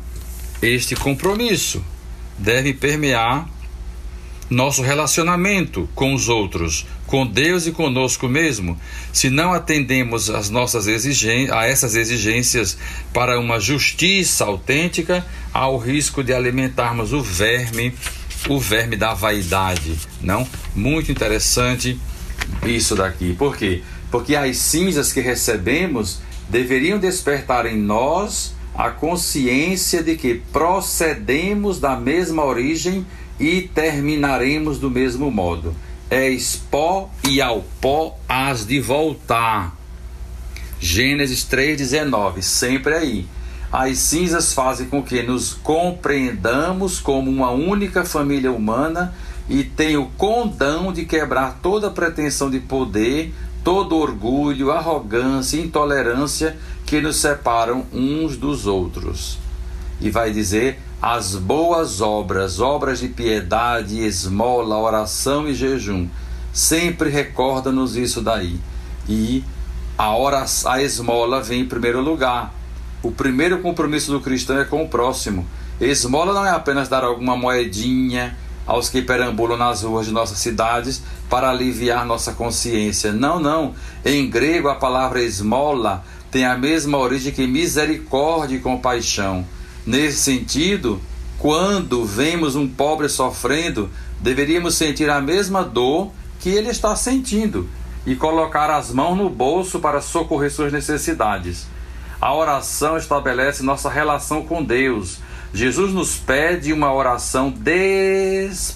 este 0.63 0.95
compromisso, 0.95 1.83
devem 2.39 2.73
permear 2.73 3.47
nosso 4.49 4.81
relacionamento 4.81 5.87
com 5.93 6.15
os 6.15 6.27
outros, 6.27 6.87
com 7.11 7.27
Deus 7.27 7.67
e 7.67 7.73
conosco 7.73 8.29
mesmo, 8.29 8.79
se 9.11 9.29
não 9.29 9.51
atendemos 9.51 10.29
às 10.29 10.49
nossas 10.49 10.87
a 10.87 11.65
essas 11.65 11.93
exigências 11.93 12.77
para 13.13 13.37
uma 13.37 13.59
justiça 13.59 14.45
autêntica, 14.45 15.25
há 15.53 15.67
o 15.67 15.77
risco 15.77 16.23
de 16.23 16.33
alimentarmos 16.33 17.11
o 17.11 17.21
verme, 17.21 17.93
o 18.47 18.57
verme 18.57 18.95
da 18.95 19.13
vaidade, 19.13 19.99
não? 20.21 20.47
Muito 20.73 21.11
interessante 21.11 21.99
isso 22.65 22.95
daqui. 22.95 23.33
Por 23.33 23.57
quê? 23.57 23.83
Porque 24.09 24.33
as 24.33 24.55
cinzas 24.55 25.11
que 25.11 25.19
recebemos 25.19 26.21
deveriam 26.47 26.97
despertar 26.97 27.65
em 27.65 27.77
nós 27.77 28.55
a 28.73 28.89
consciência 28.89 30.01
de 30.01 30.15
que 30.15 30.35
procedemos 30.53 31.77
da 31.77 31.93
mesma 31.93 32.45
origem 32.45 33.05
e 33.37 33.63
terminaremos 33.63 34.79
do 34.79 34.89
mesmo 34.89 35.29
modo 35.29 35.75
és 36.11 36.57
pó 36.69 37.09
e 37.25 37.41
ao 37.41 37.63
pó 37.79 38.17
has 38.27 38.67
de 38.67 38.81
voltar. 38.81 39.73
Gênesis 40.77 41.47
3,19, 41.49 42.41
sempre 42.41 42.93
aí. 42.93 43.25
As 43.71 43.97
cinzas 43.99 44.51
fazem 44.51 44.87
com 44.87 45.01
que 45.01 45.23
nos 45.23 45.53
compreendamos 45.53 46.99
como 46.99 47.31
uma 47.31 47.51
única 47.51 48.03
família 48.03 48.51
humana 48.51 49.15
e 49.47 49.63
tem 49.63 49.95
o 49.95 50.07
condão 50.17 50.91
de 50.91 51.05
quebrar 51.05 51.59
toda 51.61 51.89
pretensão 51.89 52.51
de 52.51 52.59
poder, 52.59 53.33
todo 53.63 53.95
orgulho, 53.95 54.69
arrogância 54.69 55.55
e 55.55 55.63
intolerância 55.63 56.57
que 56.85 56.99
nos 56.99 57.21
separam 57.21 57.85
uns 57.93 58.35
dos 58.35 58.67
outros. 58.67 59.37
E 60.01 60.09
vai 60.09 60.33
dizer: 60.33 60.77
as 61.01 61.35
boas 61.35 61.99
obras, 61.99 62.59
obras 62.59 62.99
de 62.99 63.07
piedade, 63.07 63.99
esmola, 63.99 64.77
oração 64.77 65.47
e 65.47 65.53
jejum. 65.55 66.07
Sempre 66.53 67.09
recorda-nos 67.09 67.95
isso 67.95 68.21
daí. 68.21 68.59
E 69.09 69.43
a, 69.97 70.15
oração, 70.15 70.71
a 70.71 70.81
esmola 70.81 71.41
vem 71.41 71.61
em 71.61 71.67
primeiro 71.67 72.01
lugar. 72.01 72.53
O 73.01 73.11
primeiro 73.11 73.61
compromisso 73.61 74.11
do 74.11 74.21
cristão 74.21 74.59
é 74.59 74.65
com 74.65 74.83
o 74.83 74.87
próximo. 74.87 75.47
Esmola 75.79 76.33
não 76.33 76.45
é 76.45 76.51
apenas 76.51 76.87
dar 76.87 77.03
alguma 77.03 77.35
moedinha, 77.35 78.37
aos 78.67 78.87
que 78.87 79.01
perambulam 79.01 79.57
nas 79.57 79.81
ruas 79.81 80.05
de 80.05 80.11
nossas 80.11 80.37
cidades 80.37 81.01
para 81.27 81.49
aliviar 81.49 82.05
nossa 82.05 82.33
consciência. 82.33 83.11
Não, 83.11 83.39
não. 83.39 83.73
Em 84.05 84.29
grego 84.29 84.69
a 84.69 84.75
palavra 84.75 85.21
esmola 85.21 86.03
tem 86.29 86.45
a 86.45 86.55
mesma 86.55 86.99
origem 86.99 87.33
que 87.33 87.47
misericórdia 87.47 88.55
e 88.55 88.59
compaixão. 88.59 89.43
Nesse 89.85 90.17
sentido, 90.17 91.01
quando 91.39 92.05
vemos 92.05 92.55
um 92.55 92.67
pobre 92.67 93.09
sofrendo, 93.09 93.89
deveríamos 94.19 94.75
sentir 94.75 95.09
a 95.09 95.19
mesma 95.19 95.63
dor 95.63 96.11
que 96.39 96.49
ele 96.49 96.69
está 96.69 96.95
sentindo 96.95 97.67
e 98.05 98.15
colocar 98.15 98.69
as 98.69 98.93
mãos 98.93 99.17
no 99.17 99.27
bolso 99.29 99.79
para 99.79 100.01
socorrer 100.01 100.51
suas 100.51 100.71
necessidades. 100.71 101.65
A 102.19 102.31
oração 102.35 102.97
estabelece 102.97 103.63
nossa 103.63 103.89
relação 103.89 104.43
com 104.43 104.63
Deus. 104.63 105.17
Jesus 105.51 105.91
nos 105.91 106.15
pede 106.15 106.71
uma 106.71 106.93
oração 106.93 107.49
despojada 107.49 108.69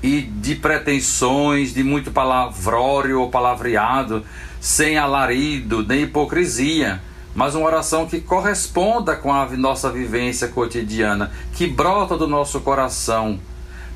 e 0.00 0.22
de 0.22 0.54
pretensões, 0.54 1.74
de 1.74 1.82
muito 1.82 2.12
palavrório 2.12 3.20
ou 3.20 3.28
palavreado, 3.28 4.24
sem 4.60 4.96
alarido 4.96 5.84
nem 5.84 6.02
hipocrisia 6.02 7.02
mas 7.34 7.54
uma 7.54 7.66
oração 7.66 8.06
que 8.06 8.20
corresponda 8.20 9.16
com 9.16 9.32
a 9.32 9.44
nossa 9.56 9.90
vivência 9.90 10.48
cotidiana, 10.48 11.32
que 11.52 11.66
brota 11.66 12.16
do 12.16 12.28
nosso 12.28 12.60
coração. 12.60 13.38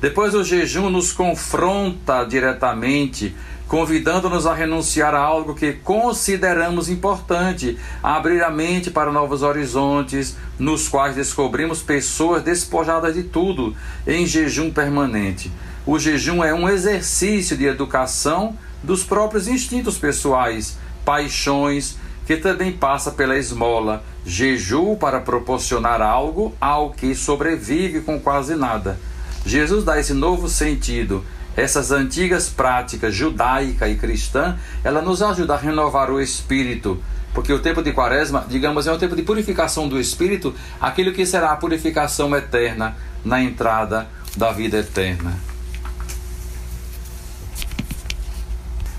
Depois 0.01 0.33
o 0.33 0.43
jejum 0.43 0.89
nos 0.89 1.11
confronta 1.11 2.23
diretamente, 2.23 3.35
convidando-nos 3.67 4.47
a 4.47 4.53
renunciar 4.53 5.13
a 5.13 5.19
algo 5.19 5.53
que 5.53 5.73
consideramos 5.73 6.89
importante, 6.89 7.77
a 8.01 8.15
abrir 8.15 8.43
a 8.43 8.49
mente 8.49 8.89
para 8.89 9.11
novos 9.11 9.43
horizontes, 9.43 10.35
nos 10.57 10.87
quais 10.87 11.15
descobrimos 11.15 11.81
pessoas 11.81 12.41
despojadas 12.41 13.13
de 13.13 13.23
tudo, 13.23 13.75
em 14.07 14.25
jejum 14.25 14.71
permanente. 14.71 15.51
O 15.85 15.99
jejum 15.99 16.43
é 16.43 16.53
um 16.53 16.67
exercício 16.67 17.55
de 17.55 17.65
educação 17.65 18.57
dos 18.83 19.03
próprios 19.03 19.47
instintos 19.47 19.97
pessoais, 19.97 20.77
paixões, 21.05 21.97
que 22.29 22.37
também 22.37 22.71
passa 22.71 23.09
pela 23.09 23.35
esmola, 23.35 24.03
jejum 24.23 24.95
para 24.95 25.19
proporcionar 25.19 25.99
algo 25.99 26.53
ao 26.61 26.91
que 26.91 27.15
sobrevive 27.15 28.01
com 28.01 28.19
quase 28.19 28.55
nada. 28.55 28.99
Jesus 29.43 29.83
dá 29.83 29.99
esse 29.99 30.13
novo 30.13 30.47
sentido. 30.47 31.25
Essas 31.57 31.89
antigas 31.89 32.47
práticas 32.47 33.15
judaica 33.15 33.89
e 33.89 33.97
cristã, 33.97 34.59
ela 34.83 35.01
nos 35.01 35.23
ajuda 35.23 35.55
a 35.55 35.57
renovar 35.57 36.11
o 36.11 36.21
espírito, 36.21 37.01
porque 37.33 37.51
o 37.51 37.57
tempo 37.57 37.81
de 37.81 37.93
quaresma, 37.93 38.45
digamos, 38.47 38.85
é 38.85 38.93
um 38.93 38.99
tempo 38.99 39.15
de 39.15 39.23
purificação 39.23 39.89
do 39.89 39.99
espírito, 39.99 40.53
aquilo 40.79 41.11
que 41.11 41.25
será 41.25 41.53
a 41.53 41.55
purificação 41.55 42.35
eterna 42.35 42.95
na 43.25 43.41
entrada 43.41 44.07
da 44.37 44.51
vida 44.51 44.77
eterna. 44.77 45.35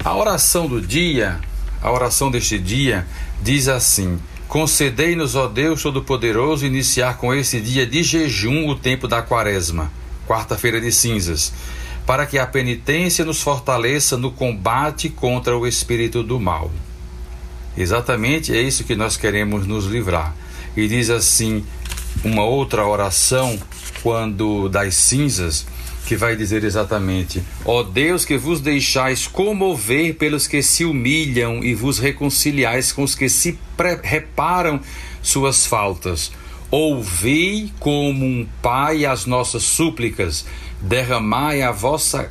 A 0.04 0.16
oração 0.16 0.66
do 0.66 0.80
dia 0.80 1.38
a 1.82 1.90
oração 1.90 2.30
deste 2.30 2.58
dia 2.58 3.06
diz 3.42 3.68
assim: 3.68 4.18
Concedei-nos, 4.48 5.36
ó 5.36 5.46
Deus 5.46 5.82
Todo-Poderoso, 5.82 6.66
iniciar 6.66 7.16
com 7.16 7.32
esse 7.32 7.60
dia 7.60 7.86
de 7.86 8.02
jejum 8.02 8.68
o 8.68 8.74
tempo 8.74 9.06
da 9.06 9.22
Quaresma, 9.22 9.92
quarta-feira 10.26 10.80
de 10.80 10.90
cinzas, 10.90 11.52
para 12.04 12.26
que 12.26 12.38
a 12.38 12.46
penitência 12.46 13.24
nos 13.24 13.40
fortaleça 13.40 14.16
no 14.16 14.32
combate 14.32 15.08
contra 15.08 15.56
o 15.56 15.66
espírito 15.66 16.22
do 16.22 16.40
mal. 16.40 16.70
Exatamente 17.76 18.54
é 18.54 18.60
isso 18.60 18.84
que 18.84 18.96
nós 18.96 19.16
queremos 19.16 19.66
nos 19.66 19.86
livrar. 19.86 20.34
E 20.76 20.88
diz 20.88 21.10
assim 21.10 21.64
uma 22.24 22.44
outra 22.44 22.86
oração 22.86 23.58
quando 24.02 24.68
das 24.68 24.94
cinzas 24.94 25.66
que 26.10 26.16
vai 26.16 26.34
dizer 26.34 26.64
exatamente: 26.64 27.40
Ó 27.64 27.84
Deus, 27.84 28.24
que 28.24 28.36
vos 28.36 28.60
deixais 28.60 29.28
comover 29.28 30.16
pelos 30.16 30.48
que 30.48 30.60
se 30.60 30.84
humilham 30.84 31.62
e 31.62 31.72
vos 31.72 32.00
reconciliais 32.00 32.90
com 32.90 33.04
os 33.04 33.14
que 33.14 33.28
se 33.28 33.56
reparam 34.02 34.80
suas 35.22 35.64
faltas. 35.64 36.32
Ouvi 36.68 37.72
como 37.78 38.26
um 38.26 38.44
pai 38.60 39.06
as 39.06 39.24
nossas 39.24 39.62
súplicas, 39.62 40.44
derramai 40.80 41.62
a 41.62 41.70
vossa 41.70 42.28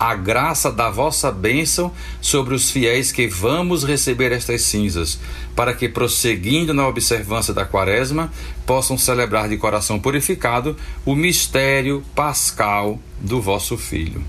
a 0.00 0.14
graça 0.14 0.72
da 0.72 0.88
vossa 0.88 1.30
bênção 1.30 1.92
sobre 2.22 2.54
os 2.54 2.70
fiéis 2.70 3.12
que 3.12 3.26
vamos 3.26 3.84
receber 3.84 4.32
estas 4.32 4.62
cinzas, 4.62 5.20
para 5.54 5.74
que, 5.74 5.90
prosseguindo 5.90 6.72
na 6.72 6.88
observância 6.88 7.52
da 7.52 7.66
Quaresma, 7.66 8.32
possam 8.64 8.96
celebrar 8.96 9.50
de 9.50 9.58
coração 9.58 10.00
purificado 10.00 10.74
o 11.04 11.14
mistério 11.14 12.02
pascal 12.14 12.98
do 13.20 13.42
vosso 13.42 13.76
Filho. 13.76 14.24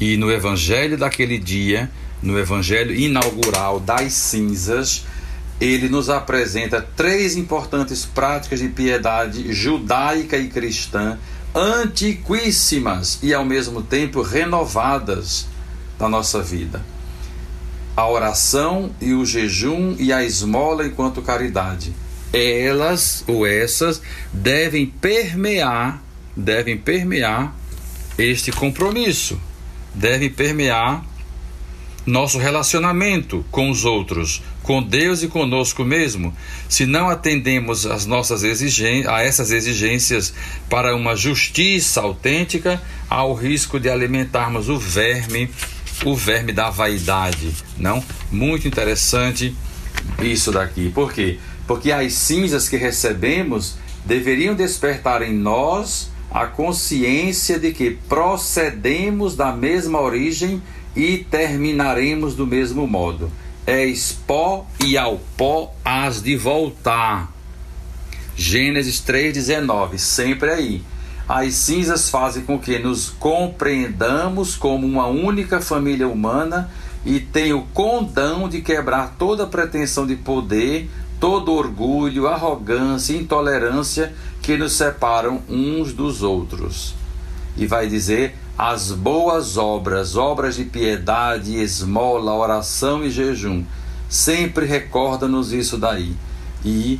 E 0.00 0.16
no 0.16 0.28
Evangelho 0.28 0.98
daquele 0.98 1.38
dia, 1.38 1.88
no 2.20 2.36
Evangelho 2.36 2.92
inaugural 2.92 3.78
das 3.78 4.12
cinzas, 4.12 5.06
ele 5.60 5.88
nos 5.88 6.10
apresenta 6.10 6.84
três 6.96 7.36
importantes 7.36 8.04
práticas 8.04 8.58
de 8.58 8.68
piedade 8.70 9.52
judaica 9.52 10.36
e 10.36 10.48
cristã 10.48 11.16
antiquíssimas 11.56 13.18
e 13.22 13.32
ao 13.32 13.42
mesmo 13.42 13.80
tempo 13.82 14.20
renovadas 14.20 15.46
na 15.98 16.06
nossa 16.06 16.42
vida. 16.42 16.84
A 17.96 18.06
oração 18.06 18.94
e 19.00 19.14
o 19.14 19.24
jejum 19.24 19.96
e 19.98 20.12
a 20.12 20.22
esmola 20.22 20.86
enquanto 20.86 21.22
caridade. 21.22 21.94
Elas 22.30 23.24
ou 23.26 23.46
essas 23.46 24.02
devem 24.30 24.84
permear, 24.84 26.02
devem 26.36 26.76
permear 26.76 27.56
este 28.18 28.52
compromisso, 28.52 29.40
devem 29.94 30.28
permear 30.28 31.02
nosso 32.04 32.38
relacionamento 32.38 33.44
com 33.50 33.70
os 33.70 33.86
outros, 33.86 34.42
com 34.66 34.82
Deus 34.82 35.22
e 35.22 35.28
conosco 35.28 35.84
mesmo, 35.84 36.34
se 36.68 36.86
não 36.86 37.08
atendemos 37.08 37.86
às 37.86 38.04
nossas 38.04 38.42
a 38.42 39.22
essas 39.22 39.52
exigências 39.52 40.34
para 40.68 40.94
uma 40.96 41.14
justiça 41.14 42.00
autêntica, 42.00 42.82
há 43.08 43.24
o 43.24 43.32
risco 43.32 43.78
de 43.78 43.88
alimentarmos 43.88 44.68
o 44.68 44.76
verme, 44.76 45.48
o 46.04 46.16
verme 46.16 46.52
da 46.52 46.68
vaidade, 46.68 47.54
não? 47.78 48.02
Muito 48.30 48.66
interessante 48.66 49.54
isso 50.20 50.50
daqui. 50.50 50.90
Por 50.90 51.12
quê? 51.12 51.38
Porque 51.64 51.92
as 51.92 52.12
cinzas 52.14 52.68
que 52.68 52.76
recebemos 52.76 53.76
deveriam 54.04 54.54
despertar 54.54 55.22
em 55.22 55.32
nós 55.32 56.10
a 56.28 56.46
consciência 56.46 57.56
de 57.56 57.72
que 57.72 57.92
procedemos 58.08 59.36
da 59.36 59.52
mesma 59.52 60.00
origem 60.00 60.60
e 60.96 61.18
terminaremos 61.18 62.34
do 62.34 62.46
mesmo 62.46 62.84
modo. 62.86 63.30
És 63.66 64.12
pó 64.12 64.64
e 64.84 64.96
ao 64.96 65.18
pó 65.36 65.74
has 65.84 66.22
de 66.22 66.36
voltar. 66.36 67.32
Gênesis 68.36 69.02
3,19, 69.04 69.98
sempre 69.98 70.50
aí. 70.50 70.82
As 71.28 71.54
cinzas 71.54 72.08
fazem 72.08 72.44
com 72.44 72.60
que 72.60 72.78
nos 72.78 73.10
compreendamos 73.10 74.54
como 74.54 74.86
uma 74.86 75.06
única 75.06 75.60
família 75.60 76.06
humana 76.06 76.70
e 77.04 77.18
tem 77.18 77.52
o 77.52 77.62
condão 77.62 78.48
de 78.48 78.60
quebrar 78.60 79.16
toda 79.18 79.46
pretensão 79.46 80.06
de 80.06 80.14
poder, 80.14 80.88
todo 81.18 81.52
orgulho, 81.52 82.28
arrogância 82.28 83.14
e 83.14 83.20
intolerância 83.20 84.14
que 84.40 84.56
nos 84.56 84.74
separam 84.74 85.42
uns 85.48 85.92
dos 85.92 86.22
outros. 86.22 86.94
E 87.56 87.66
vai 87.66 87.88
dizer: 87.88 88.36
as 88.58 88.90
boas 88.90 89.58
obras, 89.58 90.16
obras 90.16 90.56
de 90.56 90.64
piedade, 90.64 91.56
esmola, 91.56 92.34
oração 92.34 93.04
e 93.04 93.10
jejum. 93.10 93.64
Sempre 94.08 94.64
recorda-nos 94.64 95.52
isso 95.52 95.76
daí. 95.76 96.16
E 96.64 96.98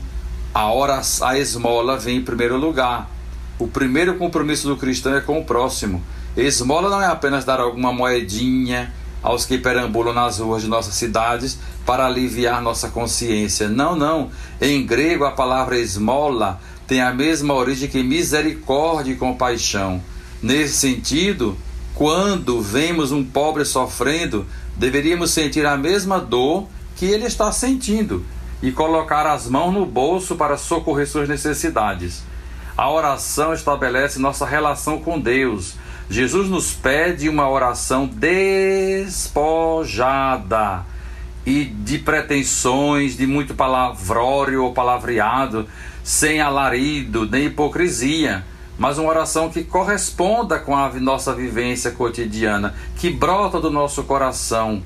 a, 0.52 0.70
oração, 0.72 1.26
a 1.26 1.38
esmola 1.38 1.96
vem 1.96 2.18
em 2.18 2.24
primeiro 2.24 2.58
lugar. 2.58 3.10
O 3.58 3.66
primeiro 3.66 4.16
compromisso 4.16 4.68
do 4.68 4.76
cristão 4.76 5.14
é 5.14 5.20
com 5.20 5.38
o 5.38 5.44
próximo. 5.44 6.02
Esmola 6.36 6.90
não 6.90 7.00
é 7.00 7.06
apenas 7.06 7.44
dar 7.44 7.58
alguma 7.58 7.90
moedinha 7.90 8.92
aos 9.22 9.46
que 9.46 9.56
perambulam 9.56 10.12
nas 10.12 10.38
ruas 10.38 10.62
de 10.62 10.68
nossas 10.68 10.94
cidades 10.94 11.58
para 11.86 12.04
aliviar 12.04 12.60
nossa 12.60 12.88
consciência. 12.88 13.66
Não, 13.66 13.96
não. 13.96 14.30
Em 14.60 14.84
grego, 14.84 15.24
a 15.24 15.32
palavra 15.32 15.78
esmola 15.78 16.60
tem 16.86 17.00
a 17.00 17.14
mesma 17.14 17.54
origem 17.54 17.88
que 17.88 18.02
misericórdia 18.02 19.12
e 19.12 19.16
compaixão. 19.16 20.02
Nesse 20.46 20.74
sentido, 20.74 21.58
quando 21.92 22.62
vemos 22.62 23.10
um 23.10 23.24
pobre 23.24 23.64
sofrendo, 23.64 24.46
deveríamos 24.76 25.32
sentir 25.32 25.66
a 25.66 25.76
mesma 25.76 26.20
dor 26.20 26.68
que 26.94 27.04
ele 27.04 27.24
está 27.26 27.50
sentindo 27.50 28.24
e 28.62 28.70
colocar 28.70 29.26
as 29.26 29.48
mãos 29.48 29.74
no 29.74 29.84
bolso 29.84 30.36
para 30.36 30.56
socorrer 30.56 31.08
suas 31.08 31.28
necessidades. 31.28 32.22
A 32.76 32.88
oração 32.88 33.52
estabelece 33.52 34.20
nossa 34.20 34.46
relação 34.46 35.00
com 35.00 35.18
Deus. 35.18 35.74
Jesus 36.08 36.48
nos 36.48 36.72
pede 36.72 37.28
uma 37.28 37.50
oração 37.50 38.06
despojada 38.06 39.26
e 41.44 41.64
de 41.64 41.98
pretensões, 41.98 43.16
de 43.16 43.26
muito 43.26 43.52
palavrório 43.52 44.62
ou 44.62 44.72
palavreado, 44.72 45.66
sem 46.04 46.40
alarido 46.40 47.28
nem 47.28 47.46
hipocrisia 47.46 48.44
mas 48.78 48.98
uma 48.98 49.08
oração 49.08 49.48
que 49.48 49.64
corresponda 49.64 50.58
com 50.58 50.76
a 50.76 50.88
nossa 50.94 51.34
vivência 51.34 51.90
cotidiana, 51.90 52.74
que 52.96 53.10
brota 53.10 53.60
do 53.60 53.70
nosso 53.70 54.04
coração. 54.04 54.82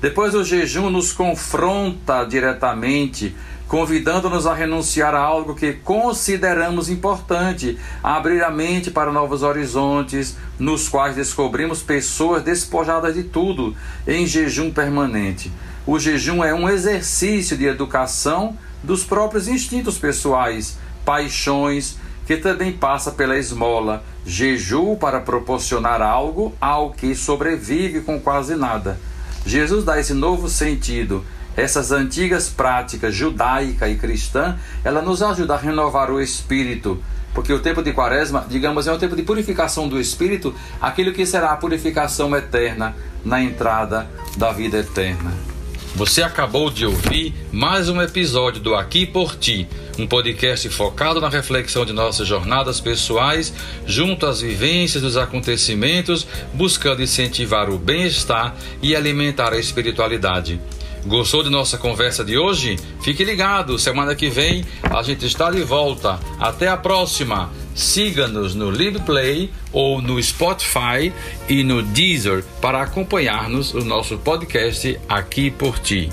Depois 0.00 0.34
o 0.34 0.44
jejum 0.44 0.90
nos 0.90 1.12
confronta 1.12 2.24
diretamente, 2.24 3.34
convidando-nos 3.66 4.46
a 4.46 4.54
renunciar 4.54 5.14
a 5.14 5.20
algo 5.20 5.54
que 5.54 5.72
consideramos 5.72 6.88
importante, 6.88 7.78
a 8.02 8.16
abrir 8.16 8.42
a 8.42 8.50
mente 8.50 8.90
para 8.90 9.12
novos 9.12 9.42
horizontes, 9.42 10.36
nos 10.58 10.88
quais 10.88 11.16
descobrimos 11.16 11.82
pessoas 11.82 12.42
despojadas 12.42 13.14
de 13.14 13.24
tudo, 13.24 13.76
em 14.06 14.26
jejum 14.26 14.70
permanente. 14.70 15.52
O 15.86 15.98
jejum 15.98 16.42
é 16.42 16.54
um 16.54 16.68
exercício 16.68 17.56
de 17.56 17.66
educação 17.66 18.56
dos 18.82 19.04
próprios 19.04 19.48
instintos 19.48 19.98
pessoais, 19.98 20.78
paixões, 21.04 21.96
que 22.28 22.36
também 22.36 22.70
passa 22.70 23.10
pela 23.10 23.38
esmola, 23.38 24.04
jejum 24.26 24.94
para 24.94 25.18
proporcionar 25.18 26.02
algo 26.02 26.54
ao 26.60 26.90
que 26.90 27.14
sobrevive 27.14 28.02
com 28.02 28.20
quase 28.20 28.54
nada. 28.54 29.00
Jesus 29.46 29.82
dá 29.82 29.98
esse 29.98 30.12
novo 30.12 30.46
sentido. 30.46 31.24
Essas 31.56 31.90
antigas 31.90 32.50
práticas 32.50 33.14
judaica 33.14 33.88
e 33.88 33.96
cristã, 33.96 34.58
ela 34.84 35.00
nos 35.00 35.22
ajuda 35.22 35.54
a 35.54 35.56
renovar 35.56 36.10
o 36.10 36.20
espírito, 36.20 37.02
porque 37.32 37.50
o 37.50 37.60
tempo 37.60 37.82
de 37.82 37.94
quaresma, 37.94 38.44
digamos, 38.46 38.86
é 38.86 38.92
um 38.92 38.98
tempo 38.98 39.16
de 39.16 39.22
purificação 39.22 39.88
do 39.88 39.98
espírito, 39.98 40.54
aquilo 40.82 41.14
que 41.14 41.24
será 41.24 41.52
a 41.52 41.56
purificação 41.56 42.36
eterna 42.36 42.94
na 43.24 43.40
entrada 43.40 44.06
da 44.36 44.52
vida 44.52 44.76
eterna. 44.76 45.57
Você 45.94 46.22
acabou 46.22 46.70
de 46.70 46.86
ouvir 46.86 47.34
mais 47.50 47.88
um 47.88 48.00
episódio 48.00 48.60
do 48.60 48.74
Aqui 48.74 49.04
por 49.04 49.34
Ti, 49.34 49.66
um 49.98 50.06
podcast 50.06 50.68
focado 50.68 51.20
na 51.20 51.28
reflexão 51.28 51.84
de 51.84 51.92
nossas 51.92 52.28
jornadas 52.28 52.80
pessoais, 52.80 53.52
junto 53.84 54.26
às 54.26 54.40
vivências 54.40 55.02
dos 55.02 55.16
acontecimentos, 55.16 56.26
buscando 56.54 57.02
incentivar 57.02 57.68
o 57.68 57.78
bem-estar 57.78 58.54
e 58.80 58.94
alimentar 58.94 59.52
a 59.52 59.58
espiritualidade. 59.58 60.60
Gostou 61.04 61.42
de 61.42 61.50
nossa 61.50 61.78
conversa 61.78 62.24
de 62.24 62.36
hoje? 62.36 62.76
Fique 63.02 63.24
ligado, 63.24 63.78
semana 63.78 64.14
que 64.14 64.28
vem 64.28 64.64
a 64.82 65.02
gente 65.02 65.26
está 65.26 65.50
de 65.50 65.62
volta. 65.62 66.20
Até 66.38 66.68
a 66.68 66.76
próxima! 66.76 67.50
Siga-nos 67.78 68.56
no 68.56 68.72
Libplay 68.72 69.52
ou 69.72 70.02
no 70.02 70.20
Spotify 70.20 71.12
e 71.48 71.62
no 71.62 71.80
Deezer 71.80 72.42
para 72.60 72.82
acompanhar-nos 72.82 73.72
o 73.72 73.84
nosso 73.84 74.18
podcast 74.18 74.98
aqui 75.08 75.48
por 75.48 75.78
ti. 75.78 76.10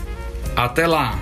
Até 0.55 0.85
lá! 0.85 1.19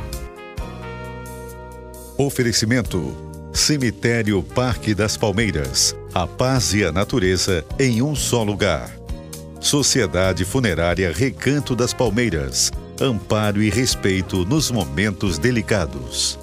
Oferecimento: 2.18 3.16
Cemitério 3.54 4.44
Parque 4.44 4.94
das 4.94 5.16
Palmeiras. 5.16 5.96
A 6.14 6.28
paz 6.28 6.74
e 6.74 6.84
a 6.84 6.92
natureza 6.92 7.64
em 7.80 8.02
um 8.02 8.14
só 8.14 8.44
lugar. 8.44 8.92
Sociedade 9.62 10.44
Funerária 10.44 11.10
Recanto 11.14 11.74
das 11.74 11.94
Palmeiras. 11.94 12.70
Amparo 13.00 13.64
e 13.64 13.70
respeito 13.70 14.44
nos 14.44 14.70
momentos 14.70 15.38
delicados. 15.38 16.43